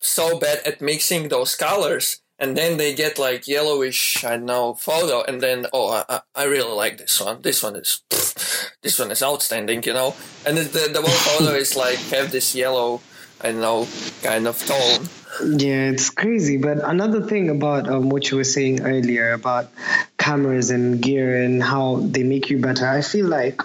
so 0.00 0.38
bad 0.38 0.60
at 0.66 0.80
mixing 0.80 1.28
those 1.28 1.54
colors 1.56 2.20
and 2.44 2.56
then 2.58 2.76
they 2.76 2.94
get 2.94 3.18
like 3.18 3.48
yellowish 3.48 4.22
i 4.24 4.36
know 4.36 4.74
photo 4.74 5.22
and 5.22 5.40
then 5.40 5.66
oh 5.72 6.04
i, 6.08 6.20
I 6.34 6.44
really 6.44 6.76
like 6.76 6.98
this 6.98 7.18
one 7.20 7.40
this 7.40 7.62
one 7.62 7.76
is 7.76 8.02
pff, 8.10 8.70
this 8.82 8.98
one 8.98 9.10
is 9.10 9.22
outstanding 9.22 9.82
you 9.82 9.94
know 9.94 10.14
and 10.46 10.58
the, 10.58 10.90
the, 10.92 11.00
whole 11.00 11.20
photo 11.28 11.52
is 11.56 11.74
like 11.74 11.98
have 12.12 12.30
this 12.30 12.54
yellow 12.54 13.00
i 13.40 13.50
know 13.50 13.88
kind 14.22 14.46
of 14.46 14.58
tone 14.66 15.08
yeah, 15.42 15.90
it's 15.90 16.10
crazy. 16.10 16.58
But 16.58 16.78
another 16.78 17.20
thing 17.20 17.50
about 17.50 17.88
um, 17.88 18.08
what 18.08 18.30
you 18.30 18.36
were 18.36 18.44
saying 18.44 18.82
earlier 18.82 19.32
about 19.32 19.68
cameras 20.16 20.70
and 20.70 21.02
gear 21.02 21.42
and 21.42 21.60
how 21.60 21.96
they 21.96 22.22
make 22.22 22.50
you 22.50 22.60
better, 22.60 22.86
I 22.86 23.02
feel 23.02 23.26
like 23.26 23.60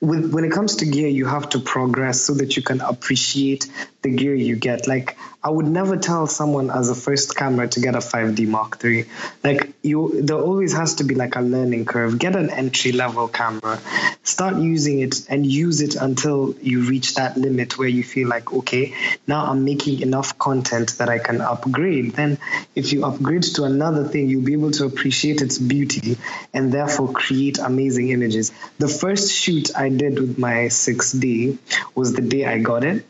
when 0.00 0.44
it 0.44 0.52
comes 0.52 0.76
to 0.76 0.86
gear, 0.86 1.08
you 1.08 1.26
have 1.26 1.48
to 1.50 1.60
progress 1.60 2.22
so 2.22 2.34
that 2.34 2.56
you 2.56 2.62
can 2.62 2.80
appreciate 2.80 3.70
the 4.04 4.10
gear 4.10 4.34
you 4.34 4.54
get. 4.54 4.86
Like 4.86 5.16
I 5.42 5.50
would 5.50 5.66
never 5.66 5.96
tell 5.96 6.26
someone 6.26 6.70
as 6.70 6.88
a 6.88 6.94
first 6.94 7.36
camera 7.36 7.68
to 7.68 7.80
get 7.80 7.94
a 7.94 7.98
5D 7.98 8.46
Mark 8.46 8.82
III. 8.82 9.06
Like 9.42 9.72
you, 9.82 10.22
there 10.22 10.38
always 10.38 10.72
has 10.72 10.94
to 10.96 11.04
be 11.04 11.14
like 11.14 11.36
a 11.36 11.40
learning 11.40 11.86
curve. 11.86 12.18
Get 12.18 12.36
an 12.36 12.50
entry 12.50 12.92
level 12.92 13.28
camera, 13.28 13.80
start 14.22 14.56
using 14.56 15.00
it, 15.00 15.28
and 15.28 15.44
use 15.44 15.80
it 15.80 15.96
until 15.96 16.54
you 16.62 16.82
reach 16.82 17.16
that 17.16 17.36
limit 17.36 17.78
where 17.78 17.88
you 17.88 18.02
feel 18.02 18.28
like, 18.28 18.52
okay, 18.52 18.94
now 19.26 19.46
I'm 19.46 19.64
making 19.64 20.00
enough 20.00 20.38
content 20.38 20.96
that 20.98 21.08
I 21.08 21.18
can 21.18 21.40
upgrade. 21.40 22.12
Then, 22.12 22.38
if 22.74 22.92
you 22.92 23.04
upgrade 23.04 23.42
to 23.54 23.64
another 23.64 24.04
thing, 24.04 24.28
you'll 24.28 24.44
be 24.44 24.52
able 24.52 24.70
to 24.72 24.86
appreciate 24.86 25.42
its 25.42 25.58
beauty 25.58 26.16
and 26.52 26.72
therefore 26.72 27.12
create 27.12 27.58
amazing 27.58 28.10
images. 28.10 28.52
The 28.78 28.88
first 28.88 29.32
shoot 29.32 29.76
I 29.76 29.88
did 29.88 30.18
with 30.18 30.38
my 30.38 30.68
6D 30.68 31.58
was 31.94 32.14
the 32.14 32.22
day 32.22 32.46
I 32.46 32.58
got 32.60 32.84
it 32.84 33.04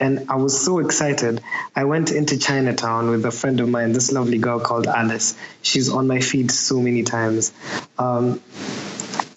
and 0.00 0.30
I 0.30 0.36
was 0.36 0.64
so 0.64 0.78
excited. 0.78 1.42
I 1.74 1.84
went 1.84 2.10
into 2.10 2.38
Chinatown 2.38 3.10
with 3.10 3.24
a 3.24 3.30
friend 3.30 3.60
of 3.60 3.68
mine, 3.68 3.92
this 3.92 4.12
lovely 4.12 4.38
girl 4.38 4.60
called 4.60 4.86
Alice. 4.86 5.36
She's 5.62 5.90
on 5.90 6.06
my 6.06 6.20
feed 6.20 6.50
so 6.50 6.80
many 6.80 7.02
times. 7.02 7.52
Um, 7.98 8.40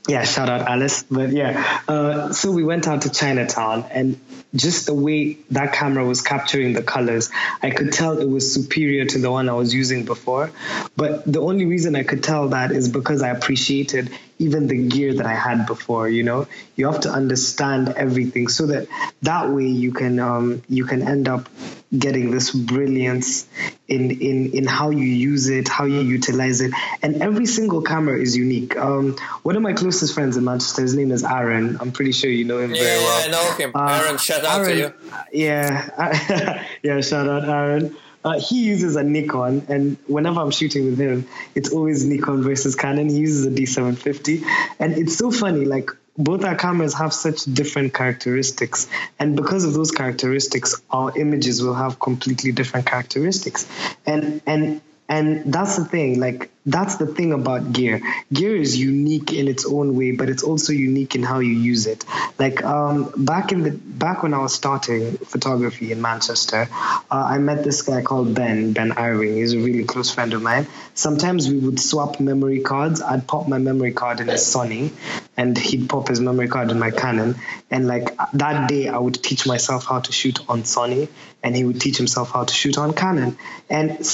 yeah, 0.08 0.24
shout 0.24 0.50
out 0.50 0.62
Alice. 0.68 1.04
But 1.04 1.32
yeah, 1.32 1.82
uh, 1.88 2.34
so 2.34 2.52
we 2.52 2.64
went 2.64 2.88
out 2.88 3.04
to 3.04 3.10
Chinatown, 3.10 3.86
and 3.92 4.20
just 4.54 4.86
the 4.86 4.94
way 4.94 5.38
that 5.52 5.74
camera 5.74 6.06
was 6.06 6.22
capturing 6.22 6.74
the 6.74 6.84
colors, 6.84 7.30
I 7.62 7.70
could 7.70 7.94
tell 7.94 8.20
it 8.20 8.30
was 8.30 8.54
superior 8.54 9.06
to 9.06 9.20
the 9.20 9.32
one 9.32 9.50
I 9.50 9.54
was 9.54 9.74
using 9.74 10.06
before. 10.06 10.52
But 10.96 11.32
the 11.32 11.42
only 11.42 11.66
reason 11.66 11.96
I 11.96 12.04
could 12.04 12.24
tell 12.24 12.50
that 12.50 12.72
is 12.72 12.90
because 12.90 13.22
I 13.22 13.30
appreciated 13.30 14.12
even 14.42 14.68
the 14.68 14.88
gear 14.88 15.14
that 15.14 15.26
I 15.26 15.36
had 15.36 15.68
before. 15.68 16.10
You 16.10 16.24
know, 16.24 16.48
you 16.76 16.88
have 16.88 17.02
to 17.02 17.10
understand 17.10 17.90
everything 17.90 18.48
so 18.48 18.66
that 18.68 18.88
that 19.22 19.50
way 19.50 19.68
you 19.68 19.94
can 19.94 20.20
um, 20.20 20.64
you 20.68 20.86
can 20.86 21.08
end 21.08 21.30
up 21.30 21.48
getting 21.96 22.32
this 22.32 22.52
brilliance 22.52 23.48
in 23.88 24.10
in 24.22 24.52
in 24.54 24.66
how 24.66 24.90
you 24.90 25.06
use 25.06 25.50
it, 25.50 25.68
how 25.68 25.86
you 25.86 26.02
utilize 26.02 26.62
it, 26.62 26.72
and 27.02 27.22
every 27.22 27.46
single 27.46 27.82
camera 27.82 28.20
is 28.20 28.36
unique. 28.36 28.76
Um, 28.78 29.18
one 29.44 29.56
of 29.56 29.62
my 29.62 29.74
closest 29.74 30.14
friends 30.14 30.38
in 30.38 30.44
Manchester, 30.44 30.82
his 30.82 30.96
name 30.96 31.12
is 31.12 31.24
Aaron. 31.24 31.78
I'm 31.80 31.92
pretty 31.92 32.14
sure 32.14 32.30
you 32.30 32.46
know 32.46 32.60
him 32.60 32.74
yeah, 32.74 32.82
very 32.82 33.00
well. 33.00 33.20
Yeah, 33.20 33.28
I 33.28 33.32
know 33.32 33.52
him. 33.54 33.72
Uh, 33.76 34.02
Aaron, 34.04 34.18
shout 34.42 34.60
out 34.60 34.68
Aaron, 34.68 34.72
to 34.72 34.78
you. 34.78 35.44
Yeah, 35.46 36.66
yeah, 36.84 37.02
shout 37.02 37.28
out 37.28 37.48
Aaron. 37.48 37.96
Uh, 38.24 38.40
he 38.40 38.66
uses 38.66 38.96
a 38.96 39.04
Nikon, 39.04 39.66
and 39.68 39.98
whenever 40.08 40.42
I'm 40.42 40.52
shooting 40.52 40.86
with 40.86 41.00
him, 41.00 41.28
it's 41.56 41.72
always 41.72 42.06
Nikon 42.06 42.44
versus 42.44 42.76
Canon. 42.76 43.10
He 43.10 43.18
uses 43.18 43.46
a 43.46 43.50
D750, 43.50 44.46
and 44.80 44.94
it's 44.94 45.18
so 45.18 45.32
funny. 45.32 45.66
Like 45.66 45.90
both 46.18 46.44
our 46.44 46.56
cameras 46.56 46.94
have 46.96 47.14
such 47.14 47.46
different 47.46 47.94
characteristics, 47.94 48.88
and 49.18 49.36
because 49.36 49.64
of 49.64 49.74
those 49.74 49.92
characteristics, 49.92 50.82
our 50.92 51.18
images 51.18 51.64
will 51.64 51.74
have 51.74 52.00
completely 52.00 52.52
different 52.52 52.86
characteristics. 52.86 53.68
And 54.06 54.42
and 54.46 54.82
and 55.12 55.54
that's 55.54 55.76
the 55.76 55.84
thing. 55.84 56.22
Like 56.22 56.50
that's 56.66 56.96
the 56.96 57.06
thing 57.06 57.34
about 57.34 57.74
gear. 57.74 58.02
Gear 58.32 58.56
is 58.56 58.78
unique 58.78 59.34
in 59.34 59.50
its 59.50 59.66
own 59.66 59.98
way, 59.98 60.12
but 60.12 60.30
it's 60.30 60.42
also 60.42 60.72
unique 60.72 61.16
in 61.16 61.24
how 61.24 61.40
you 61.40 61.52
use 61.52 61.86
it. 61.86 62.06
Like 62.40 62.64
um, 62.64 63.12
back 63.18 63.52
in 63.52 63.64
the 63.64 63.72
back 63.72 64.24
when 64.24 64.34
I 64.34 64.38
was 64.38 64.54
starting 64.54 65.18
photography 65.18 65.92
in 65.92 66.02
Manchester, 66.02 66.70
uh, 66.72 67.04
I 67.12 67.40
met 67.40 67.66
this 67.66 67.82
guy 67.82 68.02
called 68.04 68.34
Ben 68.36 68.72
Ben 68.72 68.94
Irving. 68.98 69.36
He's 69.36 69.52
a 69.52 69.60
really 69.60 69.84
close 69.84 70.14
friend 70.14 70.34
of 70.34 70.42
mine. 70.42 70.66
Sometimes 70.94 71.50
we 71.50 71.58
would 71.58 71.80
swap 71.80 72.22
memory 72.22 72.62
cards. 72.62 73.02
I'd 73.02 73.28
pop 73.28 73.50
my 73.50 73.58
memory 73.58 73.92
card 73.92 74.22
in 74.22 74.30
his 74.30 74.42
Sony, 74.42 74.94
and 75.36 75.58
he'd 75.58 75.90
pop 75.90 76.08
his 76.08 76.22
memory 76.22 76.48
card 76.48 76.72
in 76.72 76.80
my 76.80 76.92
Canon. 76.92 77.36
And 77.70 77.86
like 77.86 78.16
that 78.34 78.70
day, 78.70 78.88
I 78.88 78.98
would 78.98 79.22
teach 79.22 79.46
myself 79.46 79.86
how 79.86 80.00
to 80.00 80.12
shoot 80.14 80.40
on 80.48 80.64
Sony, 80.64 81.10
and 81.44 81.54
he 81.54 81.66
would 81.66 81.82
teach 81.82 81.98
himself 81.98 82.32
how 82.32 82.46
to 82.46 82.54
shoot 82.54 82.78
on 82.78 82.94
Canon. 82.94 83.38
And 83.70 84.06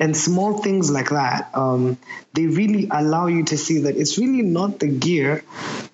and 0.00 0.16
small 0.16 0.58
things 0.58 0.90
like 0.90 1.10
that 1.10 1.50
um, 1.54 1.96
they 2.32 2.46
really 2.46 2.88
allow 2.90 3.26
you 3.26 3.44
to 3.44 3.56
see 3.56 3.80
that 3.80 3.96
it's 3.96 4.18
really 4.18 4.42
not 4.42 4.80
the 4.80 4.88
gear 4.88 5.44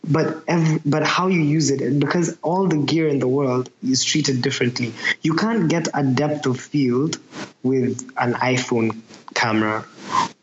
but 0.08 0.44
every, 0.46 0.80
but 0.86 1.04
how 1.04 1.26
you 1.26 1.40
use 1.40 1.70
it. 1.70 1.80
And 1.80 2.00
because 2.00 2.38
all 2.40 2.68
the 2.68 2.76
gear 2.76 3.08
in 3.08 3.18
the 3.18 3.26
world 3.26 3.68
is 3.82 4.04
treated 4.04 4.40
differently. 4.40 4.94
You 5.20 5.34
can't 5.34 5.68
get 5.68 5.88
a 5.92 6.04
depth 6.04 6.46
of 6.46 6.60
field 6.60 7.18
with 7.64 8.08
an 8.16 8.34
iphone 8.34 9.00
camera 9.34 9.84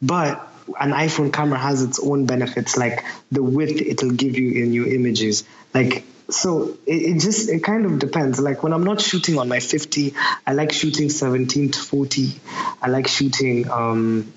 but 0.01 0.49
an 0.79 0.91
iphone 0.91 1.31
camera 1.31 1.57
has 1.57 1.81
its 1.81 1.99
own 1.99 2.25
benefits 2.25 2.77
like 2.77 3.03
the 3.31 3.43
width 3.43 3.81
it'll 3.81 4.11
give 4.11 4.37
you 4.37 4.63
in 4.63 4.73
your 4.73 4.87
images. 4.87 5.43
Like 5.73 6.05
so 6.33 6.77
it, 6.85 7.15
it, 7.15 7.19
just 7.19 7.49
it 7.49 7.63
kind 7.63 7.85
of 7.85 7.99
depends. 7.99 8.39
Like 8.39 8.63
when 8.63 8.73
i'm 8.73 8.83
not 8.83 9.01
shooting 9.01 9.37
on 9.37 9.47
my 9.47 9.59
50 9.59 10.13
i 10.47 10.53
like 10.53 10.71
shooting 10.71 11.09
17 11.09 11.71
to 11.71 11.79
40 11.79 12.33
i 12.81 12.89
like 12.89 13.07
shooting 13.07 13.69
um 13.69 14.33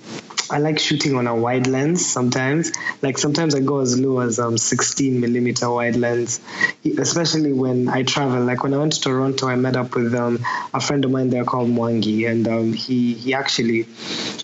I 0.49 0.59
like 0.59 0.79
shooting 0.79 1.17
on 1.17 1.27
a 1.27 1.35
wide 1.35 1.67
lens 1.67 2.07
sometimes. 2.07 2.71
Like 3.03 3.19
sometimes 3.19 3.55
I 3.55 3.61
go 3.61 3.81
as 3.81 3.99
low 3.99 4.21
as 4.21 4.39
um 4.39 4.57
16 4.57 5.21
millimeter 5.21 5.69
wide 5.71 5.97
lens, 5.97 6.41
especially 6.99 7.53
when 7.53 7.89
I 7.89 8.05
travel. 8.05 8.45
Like 8.45 8.63
when 8.63 8.73
I 8.75 8.79
went 8.79 8.93
to 8.95 9.01
Toronto, 9.01 9.49
I 9.49 9.57
met 9.57 9.77
up 9.77 9.95
with 9.95 10.15
um 10.15 10.45
a 10.73 10.81
friend 10.81 11.05
of 11.05 11.11
mine 11.11 11.31
there 11.31 11.45
called 11.45 11.69
Mwangi, 11.69 12.29
and 12.31 12.47
um 12.47 12.73
he 12.73 13.15
he 13.15 13.35
actually 13.35 13.87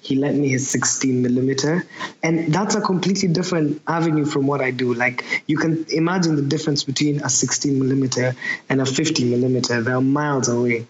he 0.03 0.17
lent 0.17 0.37
me 0.39 0.49
his 0.49 0.69
16 0.69 1.23
millimeter, 1.23 1.87
and 2.23 2.53
that's 2.53 2.75
a 2.75 2.81
completely 2.81 3.29
different 3.29 3.83
avenue 3.87 4.25
from 4.25 4.47
what 4.47 4.61
I 4.61 4.73
do. 4.73 4.95
Like 4.95 5.25
you 5.47 5.57
can 5.57 5.87
imagine 5.91 6.37
the 6.37 6.43
difference 6.43 6.83
between 6.85 7.23
a 7.23 7.31
16 7.31 7.79
millimeter 7.79 8.35
and 8.69 8.81
a 8.81 8.87
50 8.87 9.25
millimeter. 9.31 9.83
They're 9.83 10.01
miles 10.01 10.49
away. 10.49 10.87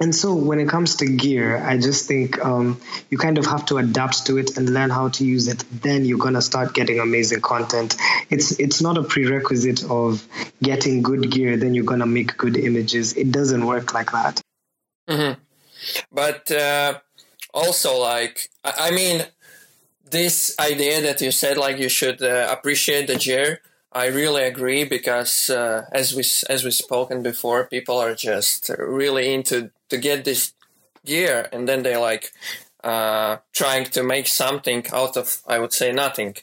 And 0.00 0.12
so 0.14 0.34
when 0.34 0.58
it 0.58 0.68
comes 0.68 0.96
to 0.96 1.06
gear, 1.06 1.56
I 1.58 1.78
just 1.78 2.08
think 2.08 2.44
um, 2.44 2.80
you 3.10 3.18
kind 3.18 3.38
of 3.38 3.46
have 3.46 3.64
to 3.66 3.78
adapt 3.78 4.26
to 4.26 4.38
it 4.38 4.56
and 4.56 4.68
learn 4.68 4.90
how 4.90 5.08
to 5.10 5.24
use 5.24 5.46
it. 5.46 5.64
Then 5.70 6.04
you're 6.04 6.18
gonna 6.18 6.42
start 6.42 6.74
getting 6.74 6.98
amazing 6.98 7.40
content. 7.40 7.96
It's 8.28 8.58
it's 8.58 8.82
not 8.82 8.98
a 8.98 9.04
prerequisite 9.04 9.84
of 9.84 10.26
getting 10.60 11.02
good 11.02 11.30
gear. 11.30 11.56
Then 11.56 11.74
you're 11.74 11.84
gonna 11.84 12.06
make 12.06 12.36
good 12.36 12.56
images. 12.56 13.12
It 13.12 13.30
doesn't 13.30 13.64
work 13.64 13.94
like 13.94 14.10
that. 14.10 14.40
Mm-hmm. 15.08 15.40
But 16.10 16.50
uh, 16.50 16.98
also, 17.52 17.96
like 18.00 18.50
I 18.64 18.90
mean, 18.90 19.24
this 20.10 20.56
idea 20.58 21.02
that 21.02 21.20
you 21.20 21.30
said, 21.30 21.56
like 21.56 21.78
you 21.78 21.88
should 21.88 22.20
uh, 22.20 22.48
appreciate 22.50 23.06
the 23.06 23.16
gear. 23.16 23.60
I 23.94 24.06
really 24.06 24.42
agree 24.42 24.84
because 24.84 25.48
uh, 25.48 25.86
as 25.92 26.14
we 26.14 26.24
as 26.50 26.64
we 26.64 26.70
spoken 26.72 27.22
before, 27.22 27.66
people 27.66 27.96
are 27.96 28.14
just 28.14 28.70
really 28.78 29.32
into 29.32 29.70
to 29.88 29.96
get 29.96 30.24
this 30.24 30.52
gear, 31.04 31.48
and 31.52 31.68
then 31.68 31.82
they 31.84 31.96
like 31.96 32.32
uh, 32.82 33.36
trying 33.52 33.84
to 33.84 34.02
make 34.02 34.26
something 34.26 34.84
out 34.92 35.16
of 35.16 35.42
I 35.46 35.58
would 35.60 35.72
say 35.72 35.92
nothing. 35.92 36.36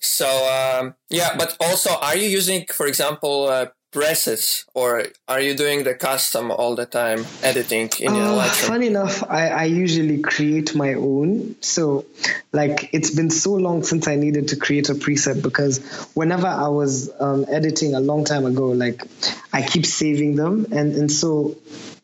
So 0.00 0.26
um, 0.26 0.94
yeah, 1.10 1.36
but 1.36 1.56
also, 1.60 1.90
are 1.90 2.16
you 2.16 2.28
using, 2.28 2.66
for 2.66 2.86
example, 2.86 3.48
uh, 3.48 3.66
presets 3.94 4.64
or 4.74 5.04
are 5.28 5.40
you 5.40 5.54
doing 5.54 5.84
the 5.84 5.94
custom 5.94 6.50
all 6.50 6.74
the 6.74 6.84
time 6.84 7.24
editing 7.42 7.88
in 8.00 8.12
your 8.12 8.24
uh, 8.24 8.42
Lightroom? 8.42 8.68
Funny 8.68 8.86
enough, 8.88 9.22
I, 9.22 9.48
I 9.48 9.64
usually 9.64 10.20
create 10.20 10.74
my 10.74 10.94
own. 10.94 11.54
So 11.60 12.04
like 12.52 12.90
it's 12.92 13.10
been 13.10 13.30
so 13.30 13.52
long 13.52 13.84
since 13.84 14.08
I 14.08 14.16
needed 14.16 14.48
to 14.48 14.56
create 14.56 14.88
a 14.88 14.94
preset 14.94 15.42
because 15.42 15.78
whenever 16.14 16.48
I 16.48 16.68
was 16.68 17.08
um, 17.20 17.46
editing 17.48 17.94
a 17.94 18.00
long 18.00 18.24
time 18.24 18.46
ago, 18.46 18.66
like 18.72 19.02
I 19.52 19.62
keep 19.62 19.86
saving 19.86 20.34
them 20.34 20.66
and, 20.72 20.94
and 20.96 21.10
so 21.10 21.56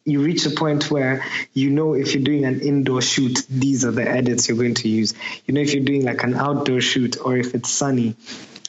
you 0.05 0.23
reach 0.23 0.47
a 0.47 0.51
point 0.51 0.91
where 0.91 1.25
you 1.53 1.71
know 1.71 1.95
if 1.95 2.15
you're 2.15 2.25
doing 2.25 2.45
an 2.45 2.61
indoor 2.61 3.03
shoot, 3.03 3.45
these 3.51 3.85
are 3.85 3.91
the 3.91 4.09
edits 4.09 4.49
you're 4.49 4.57
going 4.57 4.75
to 4.75 4.89
use. 4.89 5.13
You 5.47 5.55
know 5.55 5.61
if 5.61 5.75
you're 5.75 5.85
doing 5.85 6.05
like 6.05 6.23
an 6.23 6.35
outdoor 6.35 6.81
shoot 6.81 7.19
or 7.21 7.37
if 7.37 7.55
it's 7.55 7.71
sunny, 7.71 8.15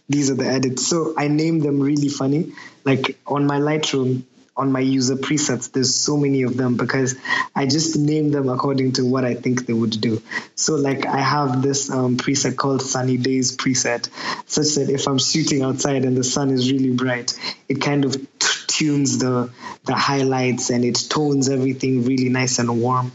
these 0.10 0.30
are 0.30 0.36
the 0.36 0.48
edits. 0.48 0.88
So 0.88 1.13
I 1.18 1.28
name 1.28 1.60
them 1.60 1.80
really 1.80 2.10
funny. 2.10 2.54
Like 2.84 3.18
on 3.28 3.46
my 3.46 3.60
Lightroom, 3.60 4.24
on 4.58 4.72
my 4.72 4.80
user 4.80 5.16
presets, 5.16 5.72
there's 5.72 5.96
so 5.96 6.18
many 6.18 6.44
of 6.44 6.58
them 6.58 6.76
because 6.76 7.16
I 7.56 7.66
just 7.66 7.98
name 7.98 8.32
them 8.32 8.50
according 8.50 8.94
to 8.94 9.06
what 9.06 9.24
I 9.24 9.34
think 9.34 9.66
they 9.66 9.74
would 9.74 10.00
do. 10.02 10.22
So 10.56 10.76
like 10.76 11.06
I 11.06 11.20
have 11.20 11.62
this 11.62 11.90
um, 11.90 12.18
preset 12.18 12.58
called 12.58 12.82
Sunny 12.82 13.18
Days 13.18 13.56
preset, 13.56 14.10
such 14.46 14.76
that 14.76 14.90
if 14.90 15.08
I'm 15.08 15.20
shooting 15.20 15.62
outside 15.64 16.04
and 16.04 16.18
the 16.18 16.24
sun 16.24 16.52
is 16.52 16.72
really 16.72 16.92
bright, 16.92 17.34
it 17.70 17.82
kind 17.82 18.04
of 18.04 18.14
t- 18.14 18.48
tunes 18.68 19.18
the 19.20 19.50
the 19.86 19.96
highlights 19.96 20.70
and 20.70 20.84
it 20.84 20.96
tones 21.10 21.50
everything 21.50 22.06
really 22.06 22.30
nice 22.30 22.60
and 22.60 22.82
warm. 22.82 23.12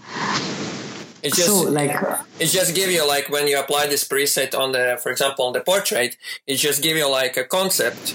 It 1.23 1.35
just 1.35 1.47
so, 1.47 1.63
like 1.63 1.95
it 2.41 2.47
just 2.47 2.75
give 2.75 2.91
you 2.91 3.07
like 3.07 3.29
when 3.29 3.47
you 3.47 3.59
apply 3.61 3.89
this 3.89 4.09
preset 4.09 4.59
on 4.59 4.73
the, 4.73 4.99
for 5.03 5.13
example, 5.13 5.45
on 5.45 5.53
the 5.53 5.61
portrait, 5.61 6.17
it 6.47 6.57
just 6.57 6.83
give 6.83 6.97
you 6.97 7.11
like 7.11 7.37
a 7.37 7.45
concept 7.45 8.15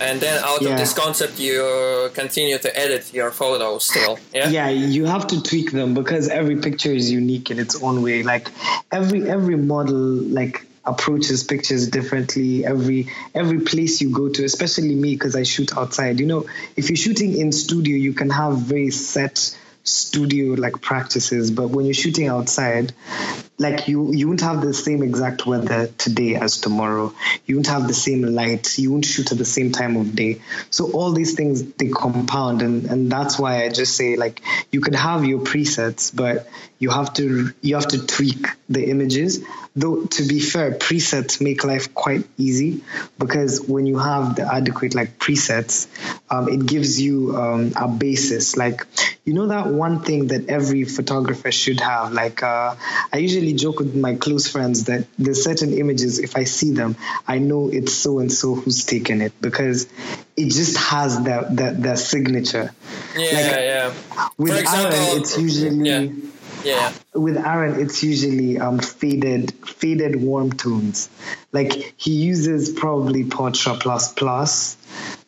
and 0.00 0.20
then 0.20 0.42
out 0.44 0.62
yeah. 0.62 0.70
of 0.70 0.78
this 0.78 0.92
concept 0.92 1.38
you 1.38 2.10
continue 2.14 2.58
to 2.58 2.78
edit 2.78 3.12
your 3.12 3.30
photos 3.30 3.84
still 3.84 4.18
yeah? 4.34 4.48
Yeah 4.48 4.68
you 4.68 5.04
have 5.06 5.26
to 5.28 5.42
tweak 5.42 5.72
them 5.72 5.94
because 5.94 6.28
every 6.28 6.56
picture 6.56 6.92
is 6.92 7.10
unique 7.10 7.50
in 7.50 7.58
its 7.58 7.82
own 7.82 8.02
way. 8.02 8.22
Like 8.22 8.48
every 8.90 9.28
every 9.28 9.56
model 9.56 9.94
like 9.94 10.66
approaches 10.84 11.44
pictures 11.44 11.88
differently. 11.88 12.64
Every 12.64 13.08
every 13.34 13.60
place 13.60 14.00
you 14.00 14.10
go 14.10 14.28
to 14.28 14.44
especially 14.44 14.94
me 14.94 15.14
because 15.14 15.36
i 15.36 15.42
shoot 15.42 15.76
outside. 15.76 16.20
You 16.20 16.26
know 16.26 16.46
if 16.76 16.88
you're 16.88 16.96
shooting 16.96 17.36
in 17.36 17.52
studio 17.52 17.96
you 17.96 18.14
can 18.14 18.30
have 18.30 18.58
very 18.58 18.90
set 18.90 19.56
studio 19.84 20.54
like 20.54 20.80
practices. 20.80 21.50
But 21.50 21.68
when 21.68 21.84
you're 21.86 21.94
shooting 21.94 22.28
outside 22.28 22.92
like 23.62 23.88
you 23.88 24.12
you 24.12 24.28
won't 24.28 24.40
have 24.42 24.60
the 24.60 24.74
same 24.74 25.02
exact 25.02 25.46
weather 25.46 25.86
today 25.86 26.34
as 26.34 26.58
tomorrow. 26.58 27.14
You 27.46 27.56
won't 27.56 27.68
have 27.68 27.86
the 27.88 27.94
same 27.94 28.22
light. 28.22 28.78
You 28.78 28.92
won't 28.92 29.04
shoot 29.04 29.32
at 29.32 29.38
the 29.38 29.44
same 29.44 29.72
time 29.72 29.96
of 29.96 30.14
day. 30.14 30.42
So 30.70 30.90
all 30.92 31.12
these 31.12 31.34
things 31.34 31.62
they 31.62 31.88
compound. 31.88 32.60
And 32.62 32.86
and 32.86 33.10
that's 33.10 33.38
why 33.38 33.64
i 33.64 33.68
just 33.68 33.96
say 33.96 34.16
like 34.16 34.42
you 34.70 34.80
could 34.80 34.94
have 34.94 35.24
your 35.24 35.40
presets 35.40 36.14
but 36.14 36.48
you 36.78 36.90
have 36.90 37.14
to 37.14 37.52
you 37.62 37.76
have 37.76 37.86
to 37.88 38.06
tweak 38.06 38.46
the 38.68 38.88
images. 38.90 39.44
Though 39.74 40.04
to 40.04 40.24
be 40.24 40.40
fair 40.40 40.72
presets 40.72 41.40
make 41.40 41.64
life 41.64 41.94
quite 41.94 42.26
easy 42.36 42.82
because 43.18 43.60
when 43.60 43.86
you 43.86 43.98
have 43.98 44.36
the 44.36 44.52
adequate 44.52 44.94
like 44.94 45.18
presets 45.18 45.86
um, 46.28 46.48
it 46.48 46.66
gives 46.66 47.00
you 47.00 47.36
um, 47.36 47.72
a 47.76 47.88
basis. 47.88 48.56
Like 48.56 48.86
you 49.24 49.34
know 49.34 49.46
that 49.48 49.68
one 49.68 50.02
thing 50.02 50.26
that 50.28 50.48
every 50.48 50.84
photographer 50.84 51.52
should 51.52 51.80
have? 51.80 52.12
Like 52.12 52.42
uh, 52.42 52.74
i 53.12 53.18
usually 53.18 53.51
joke 53.52 53.78
with 53.78 53.94
my 53.94 54.14
close 54.14 54.48
friends 54.48 54.84
that 54.84 55.06
there's 55.18 55.44
certain 55.44 55.72
images 55.72 56.18
if 56.18 56.36
i 56.36 56.44
see 56.44 56.72
them 56.72 56.96
i 57.26 57.38
know 57.38 57.68
it's 57.68 57.92
so 57.92 58.18
and 58.18 58.32
so 58.32 58.54
who's 58.54 58.84
taken 58.84 59.20
it 59.20 59.32
because 59.40 59.86
it 60.36 60.50
just 60.50 60.76
has 60.76 61.22
that 61.24 61.56
that, 61.56 61.82
that 61.82 61.98
signature 61.98 62.74
yeah 63.16 63.22
like, 63.22 63.94
yeah 63.94 63.94
with 64.38 64.58
example, 64.58 64.98
aaron 64.98 65.20
it's 65.20 65.38
usually 65.38 65.88
yeah 65.88 66.08
yeah. 66.64 66.92
With 67.14 67.36
Aaron, 67.36 67.80
it's 67.80 68.02
usually 68.02 68.58
um, 68.58 68.78
faded, 68.78 69.52
faded 69.66 70.16
warm 70.16 70.52
tones. 70.52 71.10
Like 71.52 71.94
he 71.96 72.12
uses 72.12 72.70
probably 72.70 73.24
Portra 73.24 73.78
Plus 73.80 74.12
Plus 74.12 74.76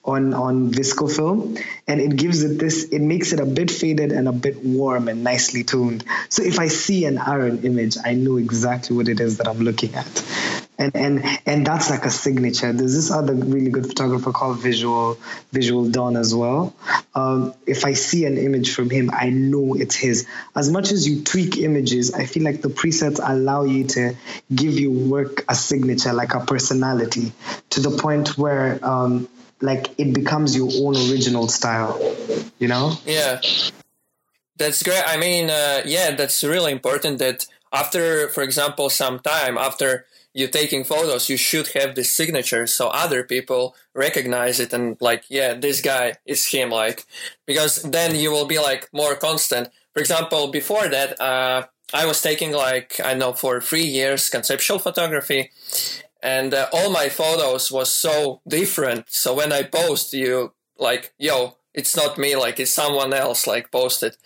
on 0.05 0.35
on 0.35 0.71
VSCO 0.71 1.15
film 1.15 1.57
and 1.89 2.01
it 2.01 2.15
gives 2.17 2.43
it 2.43 2.59
this 2.59 2.85
it 2.91 3.01
makes 3.01 3.33
it 3.33 3.41
a 3.41 3.47
bit 3.47 3.71
faded 3.71 4.13
and 4.13 4.29
a 4.29 4.33
bit 4.33 4.63
warm 4.63 5.09
and 5.09 5.25
nicely 5.25 5.65
tuned. 5.65 6.05
So 6.29 6.43
if 6.43 6.59
i 6.59 6.69
see 6.69 7.07
an 7.07 7.19
aaron 7.19 7.65
image 7.65 7.97
i 8.05 8.13
know 8.15 8.37
exactly 8.37 8.97
what 8.97 9.09
it 9.09 9.21
is 9.21 9.39
that 9.39 9.49
i'm 9.49 9.61
looking 9.61 9.95
at. 9.95 10.25
And 10.77 10.95
and 10.95 11.25
and 11.47 11.67
that's 11.67 11.89
like 11.89 12.05
a 12.05 12.11
signature. 12.11 12.73
There's 12.73 12.95
this 12.95 13.11
other 13.11 13.33
really 13.35 13.71
good 13.71 13.87
photographer 13.87 14.33
called 14.33 14.59
visual 14.59 15.19
visual 15.53 15.89
dawn 15.89 16.17
as 16.17 16.35
well. 16.35 16.75
Um, 17.15 17.55
if 17.67 17.87
i 17.87 17.95
see 17.95 18.27
an 18.27 18.37
image 18.37 18.75
from 18.75 18.91
him 18.91 19.11
i 19.13 19.31
know 19.31 19.75
it's 19.75 19.95
his. 19.95 20.27
As 20.55 20.71
much 20.71 20.93
as 20.93 21.09
you 21.09 21.23
tweak 21.23 21.57
images 21.57 22.13
i 22.13 22.27
feel 22.27 22.43
like 22.43 22.61
the 22.61 22.69
presets 22.69 23.21
allow 23.23 23.65
you 23.65 23.85
to 23.85 24.15
give 24.55 24.79
your 24.79 24.91
work 24.91 25.45
a 25.49 25.55
signature 25.55 26.13
like 26.13 26.35
a 26.35 26.41
personality 26.41 27.33
to 27.71 27.81
the 27.81 27.97
point 27.97 28.37
where 28.37 28.79
um, 28.85 29.29
like 29.61 29.89
it 29.99 30.13
becomes 30.13 30.57
your 30.57 30.71
own 30.83 30.97
original 31.11 31.49
style 31.49 31.99
you 32.59 32.69
know? 32.69 32.97
Yeah. 33.07 33.41
That's 34.57 34.83
great. 34.83 35.03
I 35.07 35.17
mean 35.17 35.51
uh, 35.51 35.83
yeah 35.85 36.15
that's 36.15 36.43
really 36.45 36.73
important 36.73 37.19
that 37.19 37.47
after 37.73 38.29
for 38.29 38.43
example 38.43 38.89
some 38.89 39.19
time 39.19 39.59
after 39.59 40.07
you 40.33 40.49
taking 40.49 40.85
photos 40.85 41.29
you 41.29 41.37
should 41.37 41.69
have 41.69 41.95
the 41.95 42.05
signature 42.05 42.67
so 42.67 42.89
other 42.89 43.23
people 43.23 43.75
recognize 43.95 44.59
it 44.59 44.73
and 44.73 44.97
like 45.01 45.25
yeah 45.29 45.55
this 45.55 45.81
guy 45.81 46.15
is 46.27 46.47
him 46.47 46.71
like 46.71 47.05
because 47.47 47.83
then 47.83 48.15
you 48.15 48.31
will 48.31 48.47
be 48.47 48.59
like 48.59 48.89
more 48.93 49.15
constant. 49.15 49.69
For 49.93 50.01
example 50.01 50.49
before 50.49 50.89
that 50.89 51.21
uh, 51.21 51.67
i 51.93 52.05
was 52.05 52.21
taking 52.21 52.53
like 52.53 53.01
i 53.05 53.15
know 53.15 53.33
for 53.33 53.61
three 53.61 53.87
years 53.87 54.29
conceptual 54.29 54.81
photography 54.81 55.51
and 56.25 56.55
uh, 56.55 56.69
all 56.73 56.91
my 56.91 57.11
photos 57.11 57.71
was 57.71 57.93
so 57.93 58.41
different. 58.49 59.05
So 59.11 59.35
when 59.35 59.53
i 59.53 59.63
post 59.63 60.13
you 60.15 60.55
like 60.79 61.13
yo 61.19 61.59
it's 61.75 61.95
not 61.95 62.19
me 62.19 62.35
like 62.35 62.59
it's 62.59 62.73
someone 62.73 63.13
else 63.13 63.47
like 63.47 63.71
posted. 63.71 64.17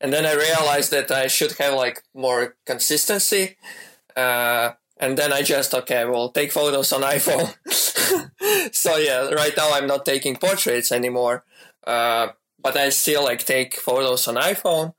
And 0.00 0.12
then 0.12 0.24
i 0.24 0.32
realized 0.32 0.92
that 0.92 1.10
i 1.10 1.26
should 1.26 1.52
have 1.58 1.74
like 1.74 2.04
more 2.14 2.56
consistency. 2.64 3.56
Uh, 4.16 4.70
and 4.98 5.18
then 5.18 5.32
i 5.32 5.42
just 5.42 5.74
okay 5.74 6.04
well 6.04 6.30
take 6.30 6.52
photos 6.52 6.92
on 6.92 7.02
iphone. 7.16 7.52
So 8.72 8.96
yeah 8.96 9.28
right 9.30 9.56
now 9.56 9.72
i'm 9.72 9.88
not 9.88 10.06
taking 10.06 10.36
portraits 10.36 10.92
anymore. 10.92 11.44
Uh, 11.84 12.28
but 12.62 12.76
i 12.76 12.90
still 12.90 13.24
like 13.24 13.44
take 13.44 13.74
photos 13.74 14.28
on 14.28 14.36
iphone 14.36 14.94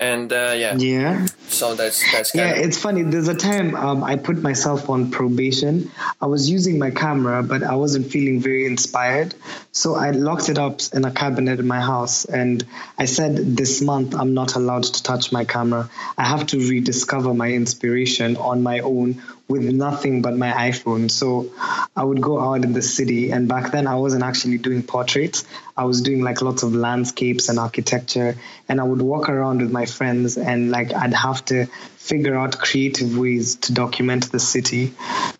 and 0.00 0.32
uh, 0.32 0.54
yeah. 0.56 0.74
Yeah. 0.76 1.26
So 1.48 1.74
that's 1.74 2.10
that's 2.10 2.34
yeah 2.34 2.52
kind 2.52 2.64
it's 2.64 2.78
funny. 2.78 3.02
There's 3.02 3.28
a 3.28 3.34
time 3.34 3.76
um, 3.76 4.02
i 4.02 4.16
put 4.16 4.42
myself 4.42 4.88
on 4.88 5.10
probation. 5.10 5.90
I 6.20 6.26
was 6.26 6.48
using 6.48 6.78
my 6.78 6.90
camera 6.90 7.42
but 7.42 7.62
i 7.62 7.74
wasn't 7.74 8.10
feeling 8.10 8.40
very 8.40 8.66
inspired. 8.66 9.34
So 9.72 9.94
i 9.94 10.10
locked 10.10 10.48
it 10.48 10.58
up 10.58 10.80
in 10.94 11.04
a 11.04 11.10
cabinet 11.10 11.60
in 11.60 11.66
my 11.66 11.80
house 11.80 12.24
and 12.24 12.64
i 12.98 13.04
said 13.04 13.36
this 13.56 13.82
month 13.82 14.14
i'm 14.14 14.32
not 14.32 14.56
allowed 14.56 14.84
to 14.84 15.02
touch 15.02 15.32
my 15.32 15.44
camera. 15.44 15.90
I 16.16 16.24
have 16.24 16.46
to 16.48 16.58
rediscover 16.58 17.34
my 17.34 17.50
inspiration 17.52 18.36
on 18.38 18.62
my 18.62 18.80
own 18.80 19.20
with 19.50 19.64
nothing 19.64 20.22
but 20.22 20.36
my 20.36 20.52
iPhone. 20.70 21.10
So 21.10 21.52
I 21.96 22.04
would 22.04 22.22
go 22.22 22.40
out 22.40 22.64
in 22.64 22.72
the 22.72 22.82
city, 22.82 23.32
and 23.32 23.48
back 23.48 23.72
then 23.72 23.86
I 23.86 23.96
wasn't 23.96 24.22
actually 24.22 24.58
doing 24.58 24.82
portraits. 24.84 25.44
I 25.80 25.84
was 25.84 26.02
doing 26.02 26.20
like 26.20 26.42
lots 26.42 26.62
of 26.62 26.74
landscapes 26.74 27.48
and 27.48 27.58
architecture, 27.58 28.36
and 28.68 28.78
I 28.78 28.84
would 28.84 29.00
walk 29.00 29.30
around 29.30 29.62
with 29.62 29.72
my 29.72 29.86
friends, 29.86 30.36
and 30.36 30.70
like 30.70 30.92
I'd 30.92 31.14
have 31.14 31.42
to 31.46 31.66
figure 31.96 32.36
out 32.36 32.58
creative 32.58 33.16
ways 33.16 33.54
to 33.64 33.72
document 33.72 34.30
the 34.30 34.40
city 34.40 34.92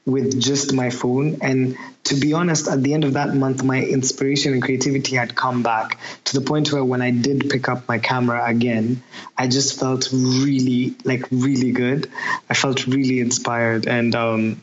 with 0.06 0.40
just 0.40 0.72
my 0.72 0.88
phone. 0.88 1.40
And 1.42 1.76
to 2.04 2.14
be 2.14 2.32
honest, 2.32 2.68
at 2.68 2.82
the 2.82 2.94
end 2.94 3.04
of 3.04 3.12
that 3.12 3.34
month, 3.34 3.62
my 3.62 3.82
inspiration 3.84 4.54
and 4.54 4.62
creativity 4.62 5.16
had 5.16 5.34
come 5.34 5.62
back 5.62 5.98
to 6.24 6.40
the 6.40 6.46
point 6.46 6.72
where 6.72 6.84
when 6.84 7.02
I 7.02 7.10
did 7.10 7.50
pick 7.50 7.68
up 7.68 7.86
my 7.86 7.98
camera 7.98 8.42
again, 8.46 9.02
I 9.36 9.46
just 9.46 9.78
felt 9.78 10.08
really, 10.10 10.94
like, 11.04 11.26
really 11.30 11.72
good. 11.72 12.10
I 12.48 12.54
felt 12.54 12.86
really 12.86 13.20
inspired. 13.20 13.86
And, 13.86 14.14
um, 14.14 14.62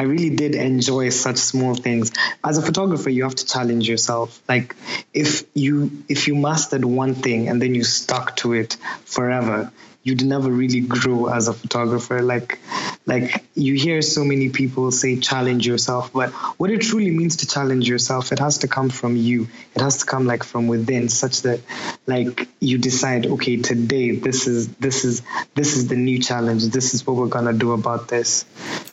I 0.00 0.04
really 0.04 0.30
did 0.34 0.54
enjoy 0.54 1.10
such 1.10 1.36
small 1.36 1.74
things. 1.74 2.10
As 2.42 2.56
a 2.56 2.62
photographer, 2.62 3.10
you 3.10 3.24
have 3.24 3.34
to 3.34 3.44
challenge 3.44 3.86
yourself. 3.86 4.40
Like 4.48 4.74
if 5.12 5.44
you 5.52 6.04
if 6.08 6.26
you 6.26 6.34
mastered 6.36 6.86
one 6.86 7.14
thing 7.14 7.48
and 7.48 7.60
then 7.60 7.74
you 7.74 7.84
stuck 7.84 8.34
to 8.36 8.54
it 8.54 8.78
forever, 9.04 9.70
you'd 10.02 10.24
never 10.24 10.50
really 10.50 10.80
grow 10.80 11.26
as 11.26 11.48
a 11.48 11.52
photographer. 11.52 12.22
Like, 12.22 12.58
like 13.06 13.44
you 13.54 13.74
hear 13.74 14.00
so 14.02 14.24
many 14.24 14.48
people 14.48 14.90
say 14.90 15.16
challenge 15.16 15.66
yourself, 15.66 16.12
but 16.12 16.30
what 16.58 16.70
it 16.70 16.80
truly 16.80 17.10
means 17.10 17.36
to 17.36 17.46
challenge 17.46 17.88
yourself, 17.88 18.32
it 18.32 18.38
has 18.38 18.58
to 18.58 18.68
come 18.68 18.88
from 18.88 19.16
you. 19.16 19.48
It 19.74 19.80
has 19.82 19.98
to 19.98 20.06
come 20.06 20.26
like 20.26 20.44
from 20.44 20.68
within, 20.68 21.08
such 21.08 21.42
that 21.42 21.60
like 22.06 22.48
you 22.60 22.78
decide, 22.78 23.26
okay, 23.26 23.56
today 23.58 24.12
this 24.12 24.46
is 24.46 24.68
this 24.76 25.04
is 25.04 25.22
this 25.54 25.76
is 25.76 25.88
the 25.88 25.96
new 25.96 26.18
challenge. 26.18 26.64
This 26.66 26.94
is 26.94 27.06
what 27.06 27.16
we're 27.16 27.28
gonna 27.28 27.52
do 27.52 27.72
about 27.72 28.08
this. 28.08 28.44